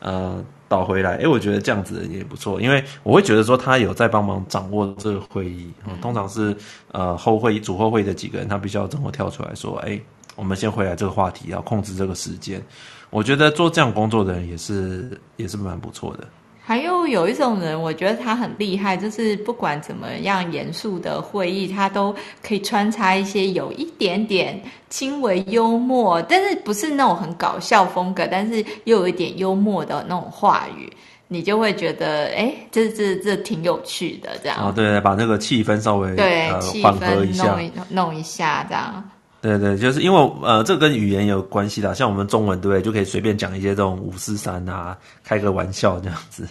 [0.00, 1.16] 呃倒回来。
[1.18, 5.70] 诶，我觉得这样子也不错，因为我会觉得说他有在帮忙掌握这个会议。
[5.86, 6.56] 嗯，通常是
[6.92, 10.02] 呃后会议、主后会的几个人，他必须要整个跳出来说：“诶，
[10.34, 12.62] 我们先回来这个话题，要控制这个时间。”
[13.10, 16.26] 我觉得做这样工作的人也是也是蛮不错的。
[16.68, 22.14] 还有有一种人，我觉得他很厉害，就是不管怎么样严肃的会议，他都
[22.46, 30.92] 可以穿插一些有一点点轻微幽默，但是不是那种很搞笑风格，但是又有一点幽默的那种话语，
[31.26, 34.68] 你就会觉得，哎，这这这挺有趣的，这样。
[34.68, 39.10] 哦，对，把那个气氛稍微对、呃、气氛缓和一下，弄一弄一下，这样。
[39.40, 46.42] 对对，就是因为呃，这个跟语言有关系的，像我们中文对不对，就可以随便讲一些这种五四三啊，开个玩笑这样子，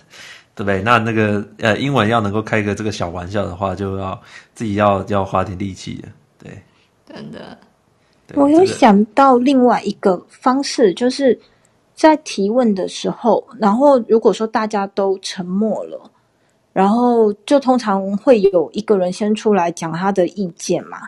[0.56, 0.82] 对不对？
[0.82, 4.17] 那那个呃，英文要能够开个这个小玩笑的话，就要
[4.54, 6.08] 自己要要花点力气的，
[6.39, 6.62] 对。
[7.06, 7.58] 真的，
[8.36, 11.38] 我有想到另外一个方式，就是
[11.93, 16.00] 在提问的时候，然后如果说大家都沉默了，
[16.71, 21.00] 然后就通常会有一个人先出来讲他的意见嘛。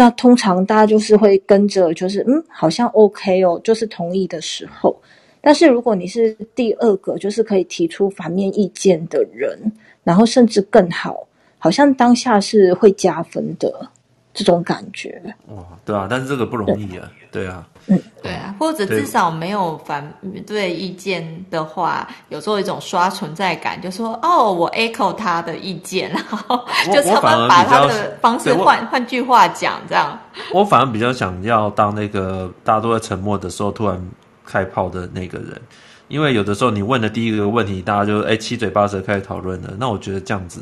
[0.00, 4.96] 那通常大家就是会跟着，就是嗯，好像 OK 哦，就是同意的时候。
[5.40, 9.58] 但是如果你是第二个，就是可以提出反面意见的人，
[10.04, 11.26] 然后甚至更好，
[11.58, 13.90] 好像当下是会加分的
[14.38, 15.20] 这种感觉。
[15.48, 17.66] 哇，对啊，但是这个不容易啊，对，啊。
[17.88, 20.08] 嗯，对啊，或者至少没有反
[20.46, 30.16] 对意见的话，有时候一种刷存在感，就说哦，我 echo 他的意见，然后就差不多把他的方式换换句话讲，这样。
[30.52, 34.00] 我反而比较想要当那个大家都在沉默的时候突然
[34.46, 35.60] 开炮的那个人，
[36.06, 40.60] 因为有的时候你问的第一个问题，大家就哎七嘴八舌开始讨论了，那我觉得这样子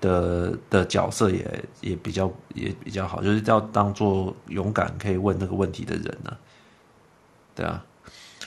[0.00, 6.36] 的的角色也也比较也比较好，就是要当做勇敢可以问那个问题的人呢、啊。
[7.54, 7.84] 对啊，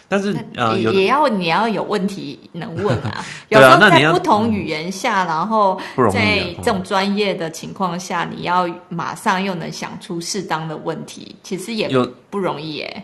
[0.08, 3.26] 但是呃，也要你要有问题能问啊。
[3.50, 5.78] 有时候在不同语言下，然后
[6.14, 11.90] 在这种专业的情况下，你要马上又能想出适当的问题，其实也
[12.30, 13.04] 不容易耶。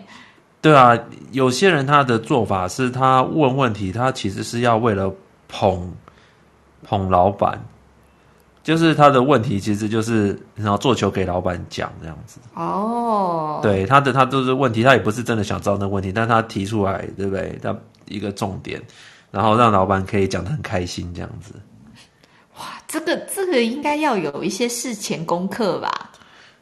[0.62, 0.98] 对啊，
[1.34, 5.14] 有些人他的做法是他问问题，他其实是要为了
[5.50, 5.94] 捧
[6.84, 7.62] 捧老板。
[8.68, 12.38] 就是他的问题，其实就是然后做球给老板讲这样子。
[12.54, 17.58] 哦，对，他的他都是问题，他也不是真的想知道那问题，但他提出来，对不对？
[17.64, 17.74] 他
[18.10, 18.82] 一个重点，
[19.32, 21.54] 然后让老板可以讲的很开心这样子。
[22.60, 25.90] 哇，这个这个应该要有一些事前功课吧？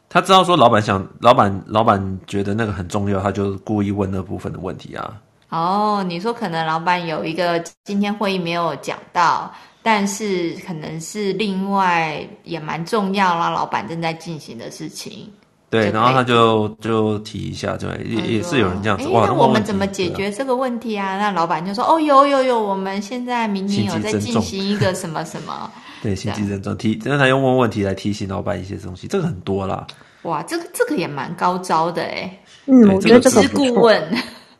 [0.08, 5.12] 他知道说老板想，老板老板觉得那个很重要，他就故意问那部分的问题啊。
[5.48, 9.52] 哦，你说可能老板有一个今天会议没有讲到，
[9.86, 15.30] 但是可能是另外也蛮重要啦，老板正在进行的事情。
[15.70, 19.06] 对，然后他就就提一下，对，也也是有人这样子。
[19.10, 21.16] 哇，那我们怎么解决这个问题啊？
[21.18, 25.70] 那老板就说：“哦，有有有，我们现在明年有在进行一个什么什么。
[26.02, 29.86] ”对，心机郑重提，那他用问问题来提醒老板一些东西，这个很多啦。
[30.22, 32.36] 哇，这个这个也蛮高招的哎。
[32.64, 34.02] 嗯，我觉得这个顾问。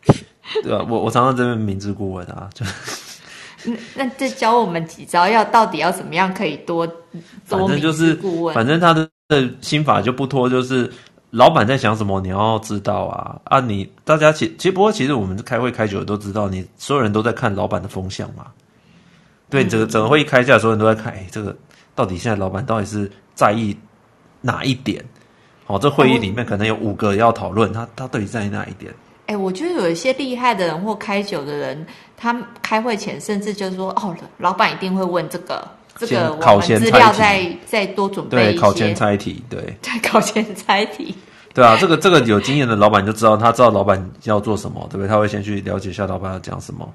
[0.63, 0.87] 对吧？
[0.89, 2.65] 我我常常这边明知故问啊，就
[3.67, 6.87] 那那这教我们几招，要到底要怎么样可以多
[7.49, 8.55] 多明知故问？
[8.55, 9.09] 反正他的。
[9.29, 10.89] 的心法就不脱，就是
[11.31, 13.59] 老板在想什么，你要知道啊啊！
[13.59, 18.47] 你大家其其实不过，其实我们开会开久了都知道，你所有人都在看老板的风向嘛。
[19.51, 21.57] 对，整个整个会议开下来，所有人都在看，哎，这个
[21.97, 23.77] 到底现在老板到底是在意
[24.43, 25.05] 哪一点？
[25.67, 28.95] 哦，这会议里面可能有五个要讨论，他他到底在意哪一点？
[29.27, 31.85] 哎，我觉得有一些厉害的人或开酒的人，
[32.17, 35.67] 他开会前甚至就是说，哦，老板一定会问这个。
[35.99, 41.17] 这个考前资料再再多准备对，考前猜题，对 对，考前猜题，
[41.55, 45.09] 对啊，这个这个有经验的老板就知道，他知道老板要做什么，对不对？
[45.09, 46.87] 他会先去了解一下老板要讲什么。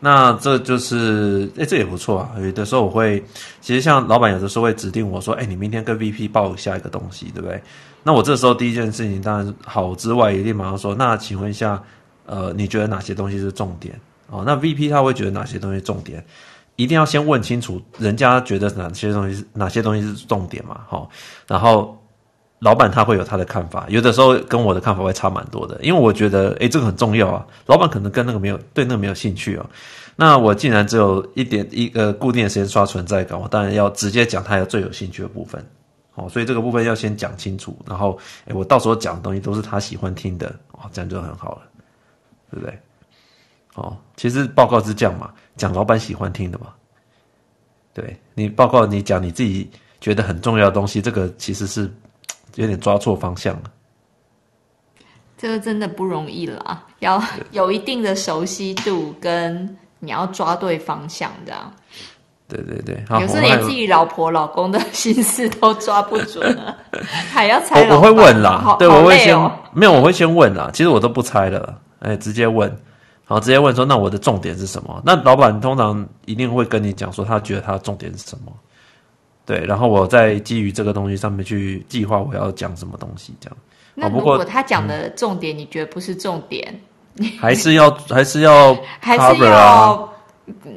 [0.00, 2.30] 那这就是，哎，这也不错啊。
[2.40, 3.22] 有的时候我会，
[3.60, 7.62] 其实像老板有的时候会指定我说，哎，你明天跟 VP 报下一个东西，对不对？
[8.02, 11.82] 那我这时候第一件事情，当然好之外，一定马上说，那请问一下，
[12.24, 13.94] 呃，你觉得哪些东西是重点？
[14.30, 16.24] 哦，那 VP 他会觉得哪些东西重点？
[16.76, 20.80] 一定要先问清楚，人家觉得哪些东西是哪些东西是重点嘛？
[20.86, 21.10] 好，
[21.46, 22.00] 然后
[22.60, 27.44] 老板他会有他的看法，有的时候跟我的看法会差蛮多的，因为我觉得，诶，这个很重要啊。
[27.66, 29.66] 老板可能跟那个没有对那个没有兴趣哦。
[30.14, 35.64] 那我既然只有一点一个固定的时间刷存在感，我当然要直接讲他有最有兴趣的部分。
[36.12, 41.62] 好，所以这个部分要先讲清楚，然后，诶，我到时候讲的东西都是他喜欢听的，哦，这样就很好了，
[42.50, 42.78] 对不对？
[43.78, 46.66] 哦，其实报告是这样嘛，讲老板喜欢听的嘛。
[47.94, 49.68] 对，你报告，你讲你自己
[50.00, 51.90] 觉得很重要的东西，这个其实是
[52.56, 53.62] 有点抓错方向了。
[55.36, 61.54] 这个真的不容易啦，要有一定的熟悉度，跟你要抓对方向的。
[62.48, 66.76] 对对对，有时候连自己老婆老公的心思都抓不准了，
[67.30, 67.96] 还要猜老。
[67.96, 70.70] 我会问啦，好对，我会先、哦、没有，我会先问啦。
[70.72, 72.74] 其实我都不猜了，哎，直接问。
[73.28, 75.02] 好，直接问说，那我的重点是什么？
[75.04, 78.50] 那老板通常一定会跟你讲说，他觉得他的重点是什么？
[79.44, 83.56] 对，然后我再基于这个东西上面去计划我要讲什么东西，这样。
[83.94, 86.80] 那如果他讲的重点你觉得不是重点，
[87.18, 90.10] 嗯、还是要 还是要、啊、还是要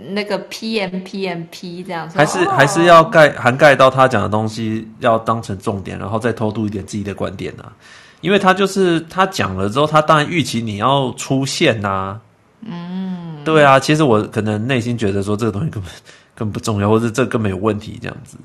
[0.09, 7.71] 那个 PM PMP 这样子，还是还是要盖涵盖到他讲的东西，要当成重点，然后再偷渡一点自己的观点啊。
[8.19, 12.21] 因为他就是他讲了之后，他当然预期你要出现呐、啊。
[12.61, 15.91] 嗯，对啊，其实我可能内心觉得说这个东西根本
[16.35, 18.37] 根本不重要，或者这根本有问题这样子。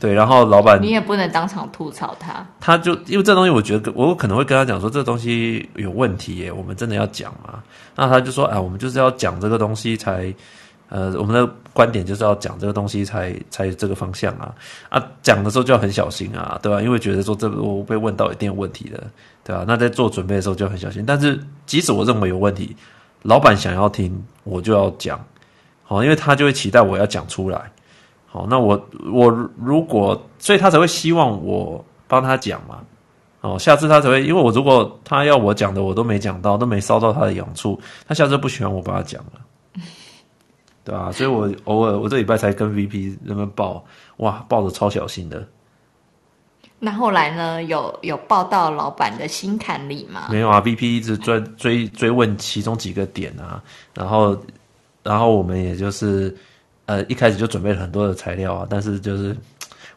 [0.00, 7.62] 对，然后老板你也不能当场吐槽他，他就因为这东西，我觉得我可能会跟他讲说这个东西有问题耶，我们真的要讲嘛？
[7.94, 10.34] 那他就说啊，我们就是要讲这个东西才，
[10.88, 14.52] 呃，我们的观点就是要讲这个东西才才这个方向啊
[14.90, 16.82] 啊，讲的时候就要很小心啊，对吧？
[16.82, 19.02] 因为觉得说这个我被问到一定有问题的，
[19.44, 19.64] 对吧？
[19.66, 22.76] 那在做准备的时候就很小心，但是即使我认为有问题。
[23.24, 25.18] 老板想要听，我就要讲，
[25.82, 27.72] 好，因为他就会期待我要讲出来，
[28.26, 28.78] 好，那我
[29.10, 32.80] 我如果，所以他才会希望我帮他讲嘛，
[33.40, 39.40] 哦，下次他才会，因为我如果他要我讲的我都没讲到，都没烧到他的痒处，他下次不喜欢我帮他讲了，
[40.84, 41.10] 对吧？
[41.10, 43.82] 所以我偶尔我这礼拜才跟 VP 那边报，
[44.18, 45.48] 哇，报的超小心的。
[46.84, 47.62] 那后来呢？
[47.64, 50.28] 有有报到老板的心坎里吗？
[50.30, 53.62] 没有啊，VP 一直追追追问其中几个点啊，
[53.94, 54.36] 然后
[55.02, 56.36] 然后我们也就是
[56.84, 59.34] 呃一开始就准备了很多的材料啊，但是就是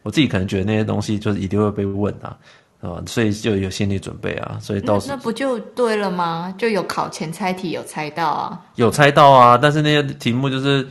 [0.01, 2.37] 我自己可能觉得那些东西就是一定会被问啊，
[2.79, 6.55] 啊，所以就有心理准备啊，所以到时那，那不就对了吗？
[6.57, 10.87] 就有考前猜题有猜到啊，有猜到啊，但是那些题目就是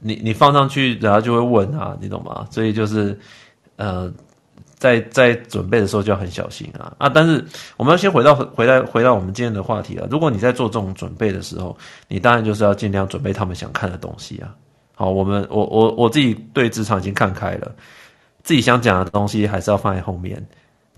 [0.00, 2.44] 你你放上去，然后就会问啊，你懂吗？
[2.50, 3.16] 所以就是
[3.76, 4.12] 呃。
[4.78, 7.08] 在在准备的时候就要很小心啊啊！
[7.08, 7.44] 但是
[7.76, 10.06] 我们要先回到回来回到我们今天的话题啊。
[10.10, 11.76] 如果你在做这种准备的时候，
[12.08, 14.54] 你当然就是要尽量准备他们想看的东西啊。
[14.94, 17.74] 好，我们我我我自己对职场已经看开了，
[18.42, 20.36] 自己想讲的东西还是要放在后面，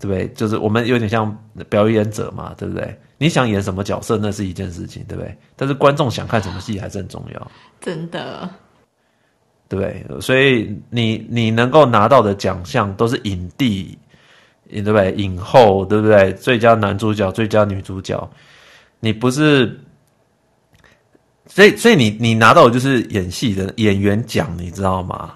[0.01, 0.29] 对不对？
[0.35, 1.37] 就是我们有点像
[1.69, 2.97] 表演者嘛，对不对？
[3.17, 5.37] 你想演什么角色那是一件事情，对不对？
[5.57, 8.49] 但是观众想看什么戏还是很重要，真的。
[9.69, 13.99] 对，所以你你能够拿到的奖项都是影帝，
[14.71, 15.13] 对不对？
[15.13, 16.33] 影后对不对？
[16.33, 18.31] 最佳男主角、最佳女主角，
[19.01, 19.79] 你不是，
[21.47, 25.35] 所以所以你你拿到的就是演戏的演员奖，你知道吗？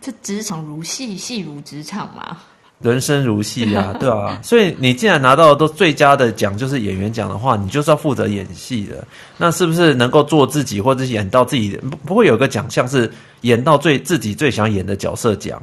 [0.00, 2.36] 这职场如戏，戏如职场嘛。
[2.80, 9.02] 人生如戏啊， 对啊，所以你既然拿到都最佳的奖，就是演员奖的话，你就是要负责演戏的。
[9.38, 11.78] 那是不是能够做自己，或者是演到自己的？
[11.88, 13.10] 不不会有个奖项是
[13.40, 15.60] 演到最自己最想演的角色奖？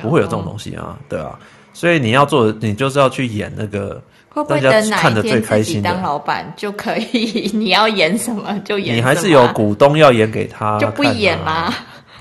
[0.00, 1.38] 不会有这种东西啊，对啊。
[1.72, 4.00] 所以你要做，你就是要去演那个
[4.48, 5.92] 大家看的最开心的。
[5.92, 8.96] 当老板就可以，你要演什么就演什么。
[8.96, 11.74] 你还是有股东要演给他，就不演吗？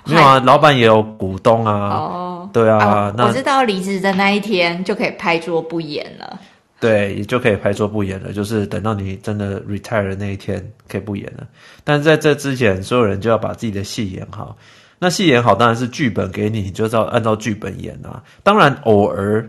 [0.03, 1.71] 没有啊，老板也有股东啊。
[1.73, 2.77] 哦，对啊，
[3.09, 6.39] 哦那我知道离职的那一天就可以拍桌不演了。
[6.79, 11.45] 对，也就可以拍桌不演了，就是等到你真的 retire 的那一天可以不演了。
[11.83, 14.55] 但是在这之前，所有人就要把自己的戏演好。
[14.99, 18.23] 那戏演好，当然是剧本给你，你就是要按照剧本演啊。
[18.41, 19.45] 当然，偶尔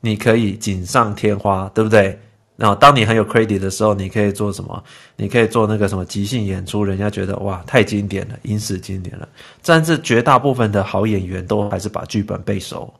[0.00, 2.18] 你可以锦上添花，对不对？
[2.58, 4.82] 然后，当你很有 credit 的时候，你可以做什么？
[5.14, 9.28] 你可以做那个什么即兴演出，人家觉得哇，太经典了，影史经典了。
[9.64, 12.92] 但是绝大部分的好演员都还是把剧本背熟，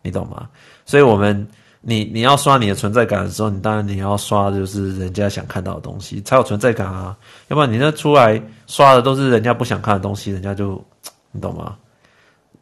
[0.00, 0.48] 你懂吗？
[0.86, 1.46] 所以，我们
[1.82, 7.14] 你你要刷你的存在感的时候，你当然你要刷就是人家想看到的东西，才有存在感啊。
[7.48, 10.82] 要不然你那出来刷的都是人家不想看的东西，人家就
[11.30, 11.76] 你懂吗？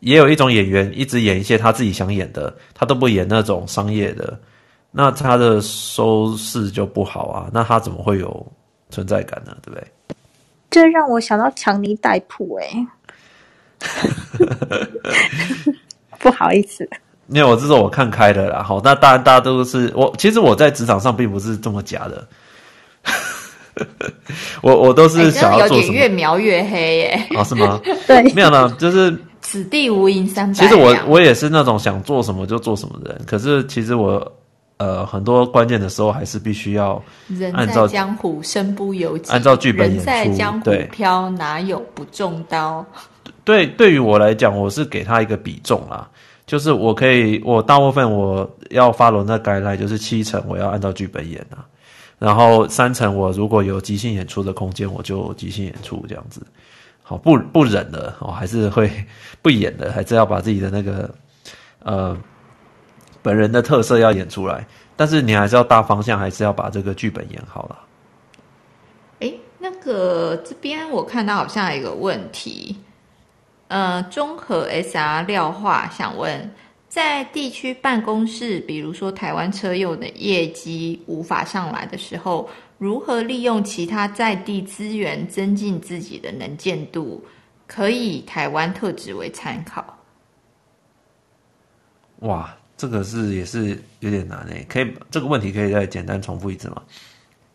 [0.00, 4.36] 也有一种演员一直演一些他自己想演的，他都不演那种商业的。
[4.94, 8.46] 那他的收视就不好啊，那他怎么会有
[8.90, 9.56] 存在感呢？
[9.62, 9.86] 对不对？
[10.70, 12.86] 这让我想到强尼戴普哎，
[16.18, 16.88] 不好意思，
[17.28, 18.62] 因为我这是我看开的啦。
[18.62, 22.26] 好，那当然大家都是我，其实我在职场上并不是这么假的，
[24.62, 27.26] 我我都是想要做越描越黑耶。
[27.34, 27.80] 哦，是吗？
[28.06, 30.54] 对，没有呢，就是此地无银三百。
[30.54, 34.32] 其实我我也是那种想做什么就做什么的人，可是其实我。
[34.78, 37.00] 呃，很多关键的时候还是必须要
[37.52, 40.04] 按照人在江湖身不由己，按照剧本演出。
[40.04, 42.84] 人在江湖飘，哪有不中刀？
[43.44, 46.08] 对，对于我来讲，我是给他一个比重啦，
[46.46, 51.62] 就是我可以，我大部分我要 follow 那 guideline，就是七成我要按照剧本演啊，
[52.18, 56.44] 然后三成我如果有即兴演出的空间，我就即兴演出这样子。
[57.02, 58.90] 好，不不忍的哦，还是会
[59.40, 61.08] 不演的，还是要把自己的那个
[61.84, 62.16] 呃。
[63.22, 67.78] 本人的特色要演出来，但是你还是要大方向，还是要把这个剧本演好了。
[69.20, 72.76] 诶，那个这边我看到好像有一个问题，
[73.68, 76.50] 呃，综合 SR 廖化想问，
[76.88, 87.24] 在地区办公室，比如说台湾车用的业绩无法上来的时候，如何利用其他在地资源增进自己的能见度？
[87.68, 89.96] 可以台湾特质为参考。
[92.18, 92.54] 哇！
[92.82, 96.82] 这个是也是有点难诶，可以这个问题可以再简单重复一次吗？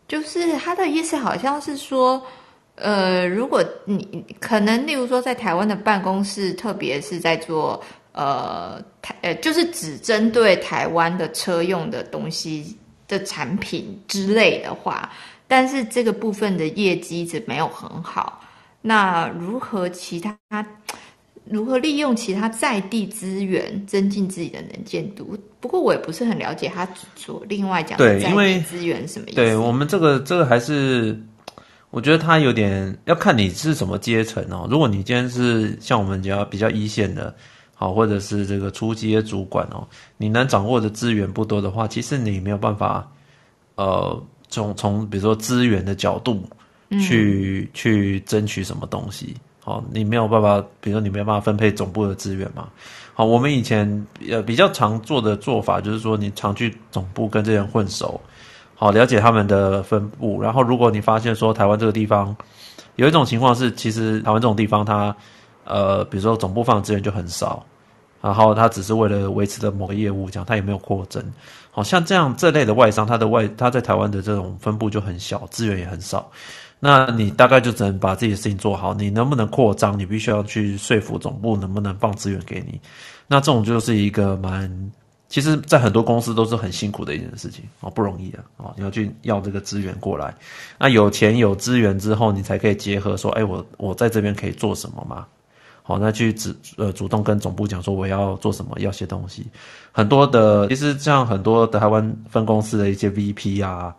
[0.08, 2.24] 就是他的意思好像是说，
[2.76, 7.78] 呃，如果你可能例如说在台湾的办公室，特别是在做
[8.12, 12.74] 呃台呃，就是只针对台湾的车用的东西
[13.06, 15.12] 的产品之类的话，
[15.46, 18.40] 但是这个部分的业绩一直没有很好，
[18.80, 20.34] 那如何其他？
[21.50, 25.36] 如何利用其他在地资源增进自己的能见度？
[25.60, 29.36] 不过我也不是很了解他所另外讲的在地资源什么意思。
[29.36, 31.18] 对，我们这个这个还是，
[31.90, 34.68] 我觉得他有点要看你是什么阶层哦。
[34.70, 37.34] 如果你今天是像我们比较比较一线的，
[37.74, 43.10] 好，或者是这个初阶主管哦，你能掌握的资源不多的话，其实你没有办法，
[43.74, 46.42] 呃，从从比如说资源的角度
[47.00, 49.34] 去、嗯、去争取什么东西。
[49.68, 52.68] 哦，你没有办法，比如说你没有办法分配总部的资源嘛？
[53.12, 58.18] 好，我们以前呃比较常做的做法就是说，你常去总部跟这些人混熟，
[58.74, 60.40] 好，了解他们的分布。
[60.40, 62.34] 然后，如果你发现说台湾这个地方
[62.96, 65.14] 有一种情况是，其实台湾这种地方它
[65.64, 67.62] 呃，比如说总部放的资源就很少，
[68.22, 71.22] 然后它只是为了维持的某个业务，这样它也没有扩增。
[71.70, 76.30] 好像这样这类的外商，它的外它在台湾的这种分布就很小，资源也很少。
[76.80, 79.98] 那你大概就只能把自己的事情做好，你能不能扩张？
[79.98, 82.80] 你必须要去说服总部能不能放资源给你。
[83.26, 84.70] 那这种就是一个蛮，
[85.28, 88.72] 其实，在很多公司都是很辛苦的一件事情哦，不容易的哦。
[88.76, 90.32] 你要去要这个资源过来，
[90.78, 95.26] 那有钱有资源之后，你才可以结合说，哎，我我在这边可以做什么嘛？
[95.82, 99.44] 好，那去主呃主动跟总部讲说我要做什么，要些东西。
[99.90, 103.92] 很多的其实像很多的台湾分公司的一些 VP 啊。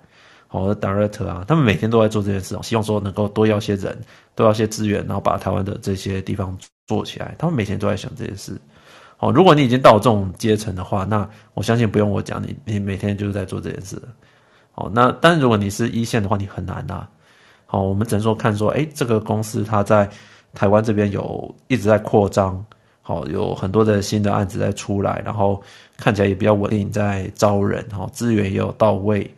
[0.51, 3.97] 好的 director 啊，他们每天都在做这件事，希望说能够多要些人，
[4.33, 7.35] 多要些资源，然后把台湾的这些地方做起来。
[7.37, 8.59] 他们每天都在想这件事。
[9.19, 14.07] 哦，如果你已经到这种阶层的话，那我相信不用我讲，你你每天就是在做这件事了。
[14.75, 17.05] 哦，那但是如果你是一线的话，你很难呐、
[17.65, 20.09] 好，我们只能说看说，哎，这个公司它在
[20.55, 22.65] 台湾这边有一直在扩张，
[23.03, 25.61] 好，有很多的新的案子在出来，然后
[25.97, 29.29] 看起来也比较稳定，在招人，好，资源也有到位，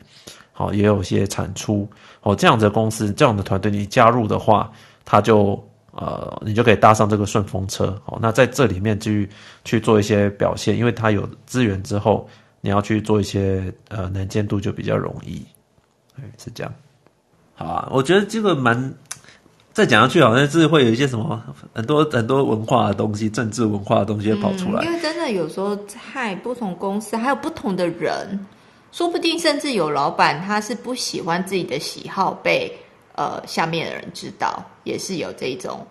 [0.53, 1.87] 好，也有些产出，
[2.21, 4.71] 哦，这样的公司，这样的团队，你加入的话，
[5.05, 5.61] 他就
[5.93, 9.27] 呃，你就可以搭上这个顺风车，好，那在这里面去
[9.63, 12.27] 去做一些表现，因为它有资源之后，
[12.61, 15.45] 你要去做一些呃能见度就比较容易，
[16.15, 16.73] 对，是这样。
[17.55, 18.93] 好啊，我觉得这个蛮
[19.73, 21.41] 再讲下去，好像是会有一些什么
[21.73, 24.83] 很多很多文化的东西、政治文化的东西跑出来。
[24.83, 28.45] 因为真的有时候在不同公司还有不同的人，
[28.91, 32.71] 说不定甚至有老板他是不喜欢自己的喜好被
[33.15, 35.85] 呃下面的人知道，也是有这种，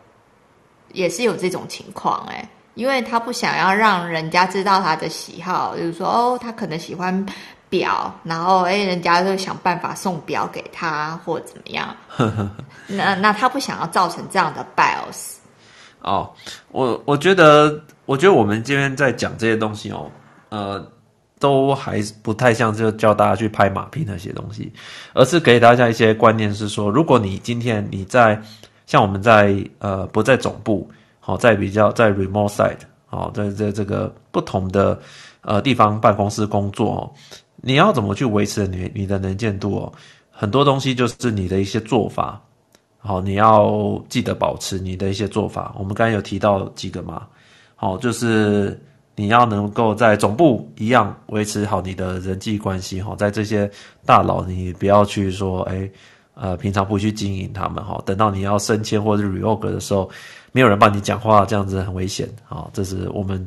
[0.92, 7.26] 也是有这种情况哎，因为他不想要让人家知道他的喜好，就是说哦，他可能喜欢。
[7.70, 11.94] 表，然后哎，人家就想办法送表给他，或怎么样？
[12.88, 15.36] 那那他不想要造成这样的 bias。
[16.00, 16.28] 哦，
[16.72, 20.10] 我我觉得，我觉得我们今天在讲这些东西哦，
[20.48, 20.84] 呃，
[21.40, 24.70] 都还不太像就教大家去拍马屁那些东西，
[25.14, 28.40] 而是给大家一些观念，是说，如果你今天你在
[28.86, 30.88] 像我们在呃不在总部，
[31.18, 35.00] 好、在比较在 remote side，好、在在这个不同的
[35.40, 37.10] 呃地方办公室工作哦。
[37.62, 39.92] 你要怎么去维持你你的能见度哦？
[40.30, 42.40] 很多东西就是你的一些做法，
[42.98, 45.74] 好，你要记得保持你的一些做法。
[45.78, 47.26] 我们刚才有提到几个嘛，
[47.76, 48.80] 好，就是
[49.20, 53.70] 你要能够在总部一样维持好你的人际关系哈，在这些
[54.06, 55.86] 大佬你不要去说，哎，
[56.32, 60.08] 呃，平常不去经营他们哈，等到你要升迁或者 reorg 的时候，
[60.52, 62.70] 没有人帮你讲话，这样子很危险啊。
[62.72, 63.46] 这是我们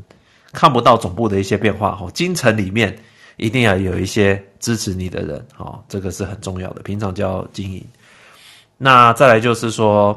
[0.51, 2.95] 看不到总部的一些变化哈，京城里面。
[3.37, 6.83] 一定要有一些支持你的人，哦，这个是很重要的。
[6.83, 7.83] 平常就要经营。
[8.77, 10.13] 那再来就是说，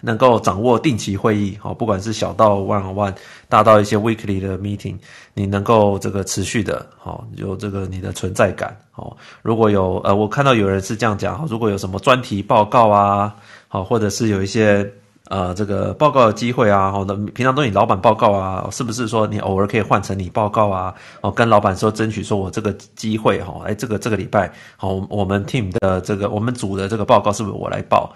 [0.00, 3.14] 能够掌握定期会议，哦，不管是小到 one on one，
[3.48, 4.96] 大到一些 weekly 的 meeting，
[5.34, 9.16] 你能够这个持续的，哦，有这个你的存在感，哦。
[9.42, 13.34] 如果有呃，我看到有人是这样讲，如果有什么专题报告啊，
[13.68, 14.90] 好，或者是有一些。
[15.30, 20.94] 呃，这个报告的机会啊，好的，平常都你老板报告啊，是不是说你偶尔可以换成你报告啊？
[21.20, 28.10] 哦，跟老板说争取说我这个机会哈，哎，这个这个礼拜好，我们 team 的这个我们组的这个报告是不是我来报？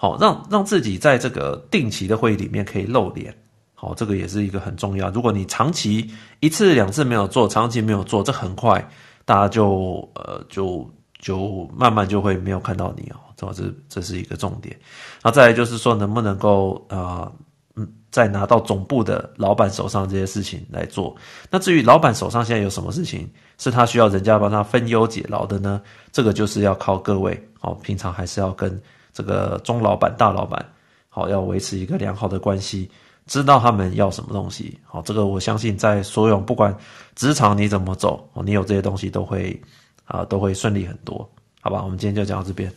[0.00, 3.36] 好，让让自己在这个定期的会议里面可以露脸，
[3.74, 5.10] 好，这个也是一个很重要。
[5.10, 8.88] 如果你长期一次两次没有做，长期没有做，这很快
[9.24, 10.88] 大家就呃就
[11.18, 13.18] 就慢慢就会没有看到你哦。
[13.36, 14.72] 这这这是一个重点，
[15.20, 17.30] 然后再来就是说，能不能够呃
[17.74, 21.14] 嗯，再拿到总部的老板手上这些事情来做。
[21.50, 23.28] 那至于老板手上现在有什么事情
[23.58, 25.80] 是他需要人家帮他分忧解劳的呢？
[26.10, 28.80] 这个就是要靠各位好，平常还是要跟
[29.18, 30.64] 这个中老板、大老板
[31.08, 32.88] 好，要维持一个良好的关系，
[33.26, 34.78] 知道他们要什么东西。
[34.84, 36.72] 好，这个我相信在所有不管
[37.16, 39.60] 职场你怎么走，你有这些东西都会
[40.04, 41.28] 啊都会顺利很多，
[41.60, 41.82] 好吧？
[41.82, 42.72] 我们今天就讲到这边。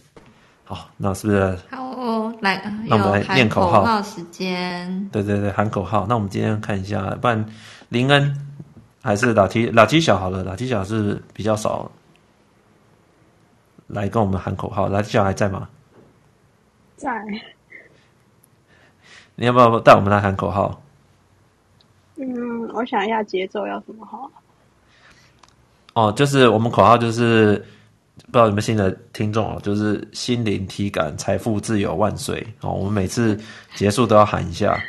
[0.63, 1.59] 好，那是不是？
[1.69, 3.81] 好哦，来，那我们来念口号。
[3.81, 5.09] 口号时间。
[5.11, 6.07] 对对对，喊口号。
[6.09, 7.45] 那我们今天看一下，不然
[7.89, 8.35] 林恩
[9.03, 11.91] 还是老 T 老 T 小好了，老 T 小是比较少
[13.85, 14.87] 来跟我们喊口号。
[14.87, 15.69] 老 T 小还在吗？
[17.01, 17.25] 在。
[19.35, 20.81] 你要不要带我们来喊口号？
[22.17, 24.29] 嗯，我想一下节奏要怎么好。
[25.93, 27.65] 哦，就是我们口号就是。
[28.25, 32.71] 不知道有没有新的听众哦，就是心灵体感财富自由万岁哦！
[32.71, 33.37] 我们每次
[33.75, 34.79] 结束都要喊一下，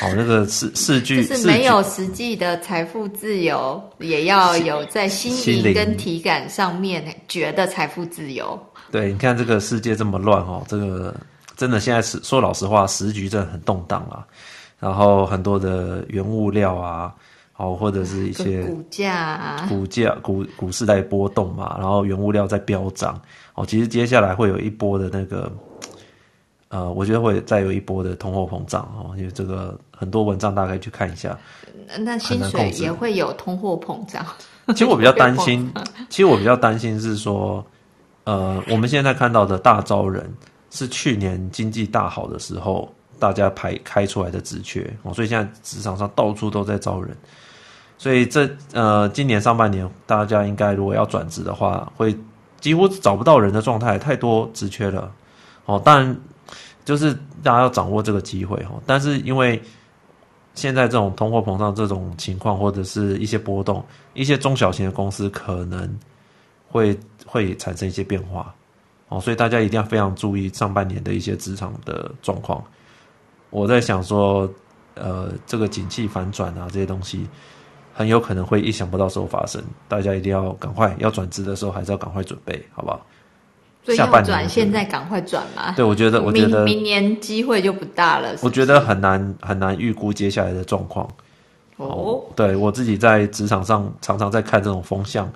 [0.00, 8.58] 好、 哦，那个四四句就是没有实际的财富自由，也要有在心灵跟体感上面觉得财富自由。
[8.94, 11.12] 对，你看这个世界这么乱哦，这个
[11.56, 14.24] 真的现在是说老实话，时局真的很动荡啊，
[14.78, 17.12] 然后很多的原物料啊。
[17.56, 23.20] 好，或者是一些股价、啊，股价股股市在波动嘛，然后原物料在飙涨。
[23.54, 25.52] 哦，其实接下来会有一波的那个，
[26.68, 31.38] 呃，我觉得会再有一波的通货膨胀哦，因为这个很多文章大家可以去看一下。
[32.00, 34.24] 那薪水也会有通货膨胀。
[34.68, 35.72] 其实我比较担心，
[36.10, 37.64] 其实我比较担心是说，
[38.24, 40.32] 呃，我们现在看到的大招人
[40.70, 47.16] 是去年经济大好的时候大家排开出来的职缺哦，所以现在职场上到处都在招人。
[47.96, 52.14] 所以这呃，今年上半年大家应该如果要转职的话，会
[52.60, 55.10] 几乎找不到人的状态，太多职缺了。
[55.66, 56.16] 哦，当然
[56.84, 58.82] 就是大家要掌握这个机会哦。
[58.84, 59.62] 但是因为
[60.54, 65.88] 现在这种通货膨胀这种情况，或者是一些波动，一些中小型的公司可能
[66.74, 68.52] 会会产生一些变化。
[69.08, 72.60] 哦，所以大家一定要非常注意上半年的一些职场的状况。
[73.50, 74.50] 我在想说，
[74.94, 77.28] 呃，这个景气反转啊，这些东西
[77.92, 83.06] 很有可能会意想不到时候发生，大家一定要赶快要转职的时候，还是要赶快准备，好不好？
[83.84, 85.70] 所以要转，现在赶快转嘛。
[85.76, 88.46] 对，我觉得，我觉得明年机会就不大了是不是。
[88.46, 91.06] 我觉得很难很难预估接下来的状况。
[91.76, 95.30] 哦，对我自己在职场上常常在看这种风向，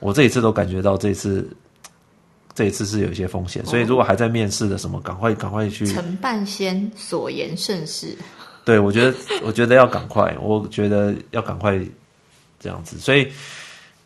[0.00, 1.48] 我这一次都感觉到这一次。
[2.52, 5.86] 这一次是有一些风险，所以如果还在面试的什么，赶快赶快去。
[5.86, 8.14] 承办先所言甚是。
[8.64, 11.78] 对，我觉得 我觉得要赶快，我觉得要赶快
[12.58, 13.28] 这样子，所以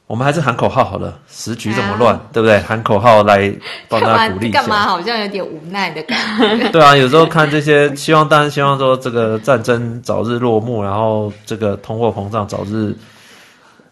[0.06, 1.18] 我们还是喊口号好了。
[1.26, 2.60] 时局这么乱，啊、对不对？
[2.60, 3.52] 喊口号来
[3.88, 4.60] 帮大家鼓励一下。
[4.60, 6.16] 干嘛好像有点无奈的感
[6.60, 6.68] 觉？
[6.70, 12.94] 对啊，有时候看这些，希望当然希望说这个战争早日落幕，然后这个通货膨胀早日。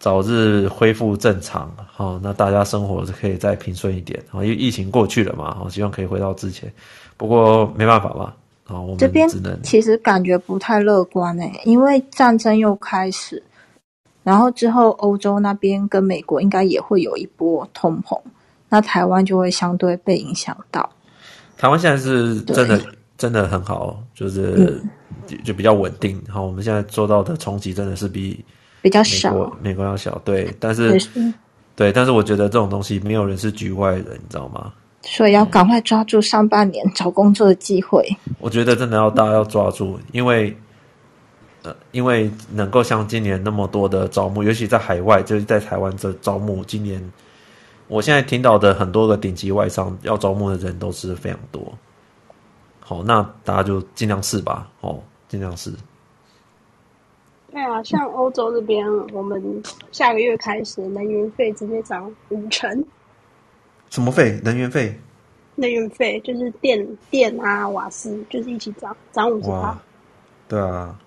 [0.03, 6.69] 早日恢复正常，好，那大家生活可以再平顺一点，好，因为疫情过去了嘛，好，希望可以回到之前。
[7.15, 8.33] 不过没办法嘛，
[8.65, 13.41] 好，我们只能这边其实感觉不太乐观诶，因为战争又开始，
[14.23, 18.19] 然后之后欧洲那边跟美国应该也会有一波通膨，
[18.67, 20.89] 那台湾就会相对被影响到。
[21.57, 22.77] 台湾现在是真的
[23.17, 24.83] 真的很好，就是、
[25.45, 28.43] 就比较稳定，好，我们现在做到的冲击真的是比。
[28.83, 30.99] 比较少，美国要小，对，但是，
[31.73, 34.73] 对，但是我觉得这种东西没有人是局外人，你知道吗？
[35.03, 38.05] 所以要赶快抓住上半年找工作的机会。
[38.39, 40.53] 我觉得真的要大家要抓住，因为，
[41.63, 47.01] 呃，因为能够像今年那么多的招募，尤其在海外，就是在台湾这招募，今年
[47.87, 51.73] 我现在听到的很多个顶级外商要招募的人都是非常多。
[52.81, 55.71] 好，那大家就尽量试吧，哦，尽量试。
[57.53, 58.83] 对啊，像欧洲这边，
[59.13, 62.83] 我们下个月开始能源费直接涨五成。
[63.91, 64.41] 什么费？
[64.43, 64.99] 能源费？
[65.53, 69.79] 能源费就是电电啊、瓦斯，就是一起涨，涨五十趴。
[70.47, 70.99] 对啊，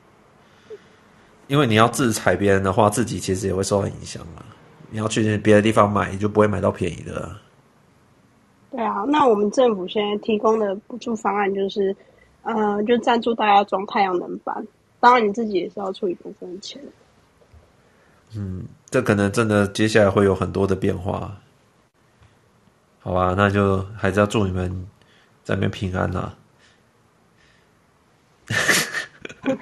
[1.48, 4.44] 因为你要制裁别人的话，自己其实也会受到影响嘛。
[4.88, 7.28] 你要去别的地方买，你就不会买到便宜的。
[8.70, 11.94] 对啊，那我们政府现在提供的补助方案就是，
[12.42, 14.64] 呃，就赞助大家装太阳能板。
[15.06, 16.82] 当然，你自己也是要出一部分钱。
[18.36, 21.32] 嗯，这可能真的接下来会有很多的变化。
[22.98, 24.68] 好吧，那就还是要祝你们
[25.44, 26.34] 在那边平安呐、啊。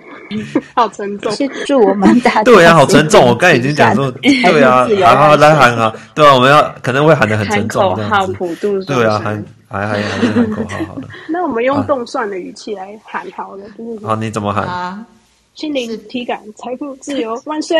[0.74, 2.42] 好沉重，是祝我们大家。
[2.51, 3.26] 对呀、啊，好沉重。
[3.26, 11.09] 我刚才已经讲说， 对啊，好好来喊啊，对啊，我们要可能会喊的很沉重，喊口号普渡，对啊，喊还还还是喊口号好了。
[11.28, 14.64] 那我们用动算的语气来喊好了，就是好，你怎么喊？
[14.64, 15.07] 啊
[15.55, 17.76] 心灵体感，财富自由 万岁！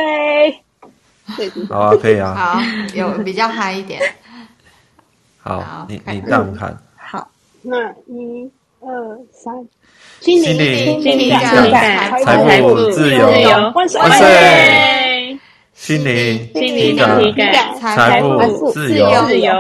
[1.69, 2.35] 好啊，可以啊。
[2.35, 2.61] 好，
[2.95, 4.01] 有比较嗨一点。
[5.43, 6.77] 好，好你你这样看。
[6.97, 7.29] 好，
[7.63, 8.49] 那一
[8.81, 9.53] 二三，
[10.21, 13.27] 心灵心灵体感，财富自由
[13.75, 14.01] 万岁！
[15.75, 17.21] 心灵体感，
[17.81, 19.05] 财富自由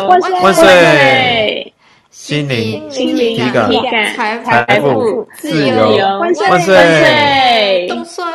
[0.06, 1.73] 万岁！
[2.14, 3.68] 心灵心灵体感，
[4.14, 7.88] 财富自由万岁！
[7.88, 8.32] 都算。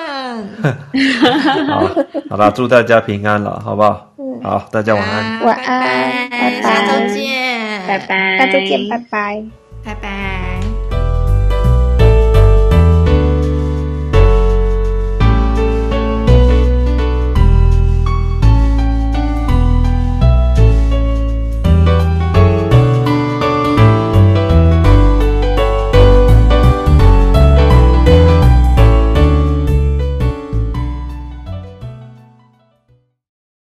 [1.66, 1.90] 好，
[2.30, 4.06] 好了，祝大家平安了，好不好？
[4.44, 9.42] 好，大家晚安，晚安，拜拜，下周见，拜拜，下周见，拜拜，
[9.86, 10.49] 拜拜。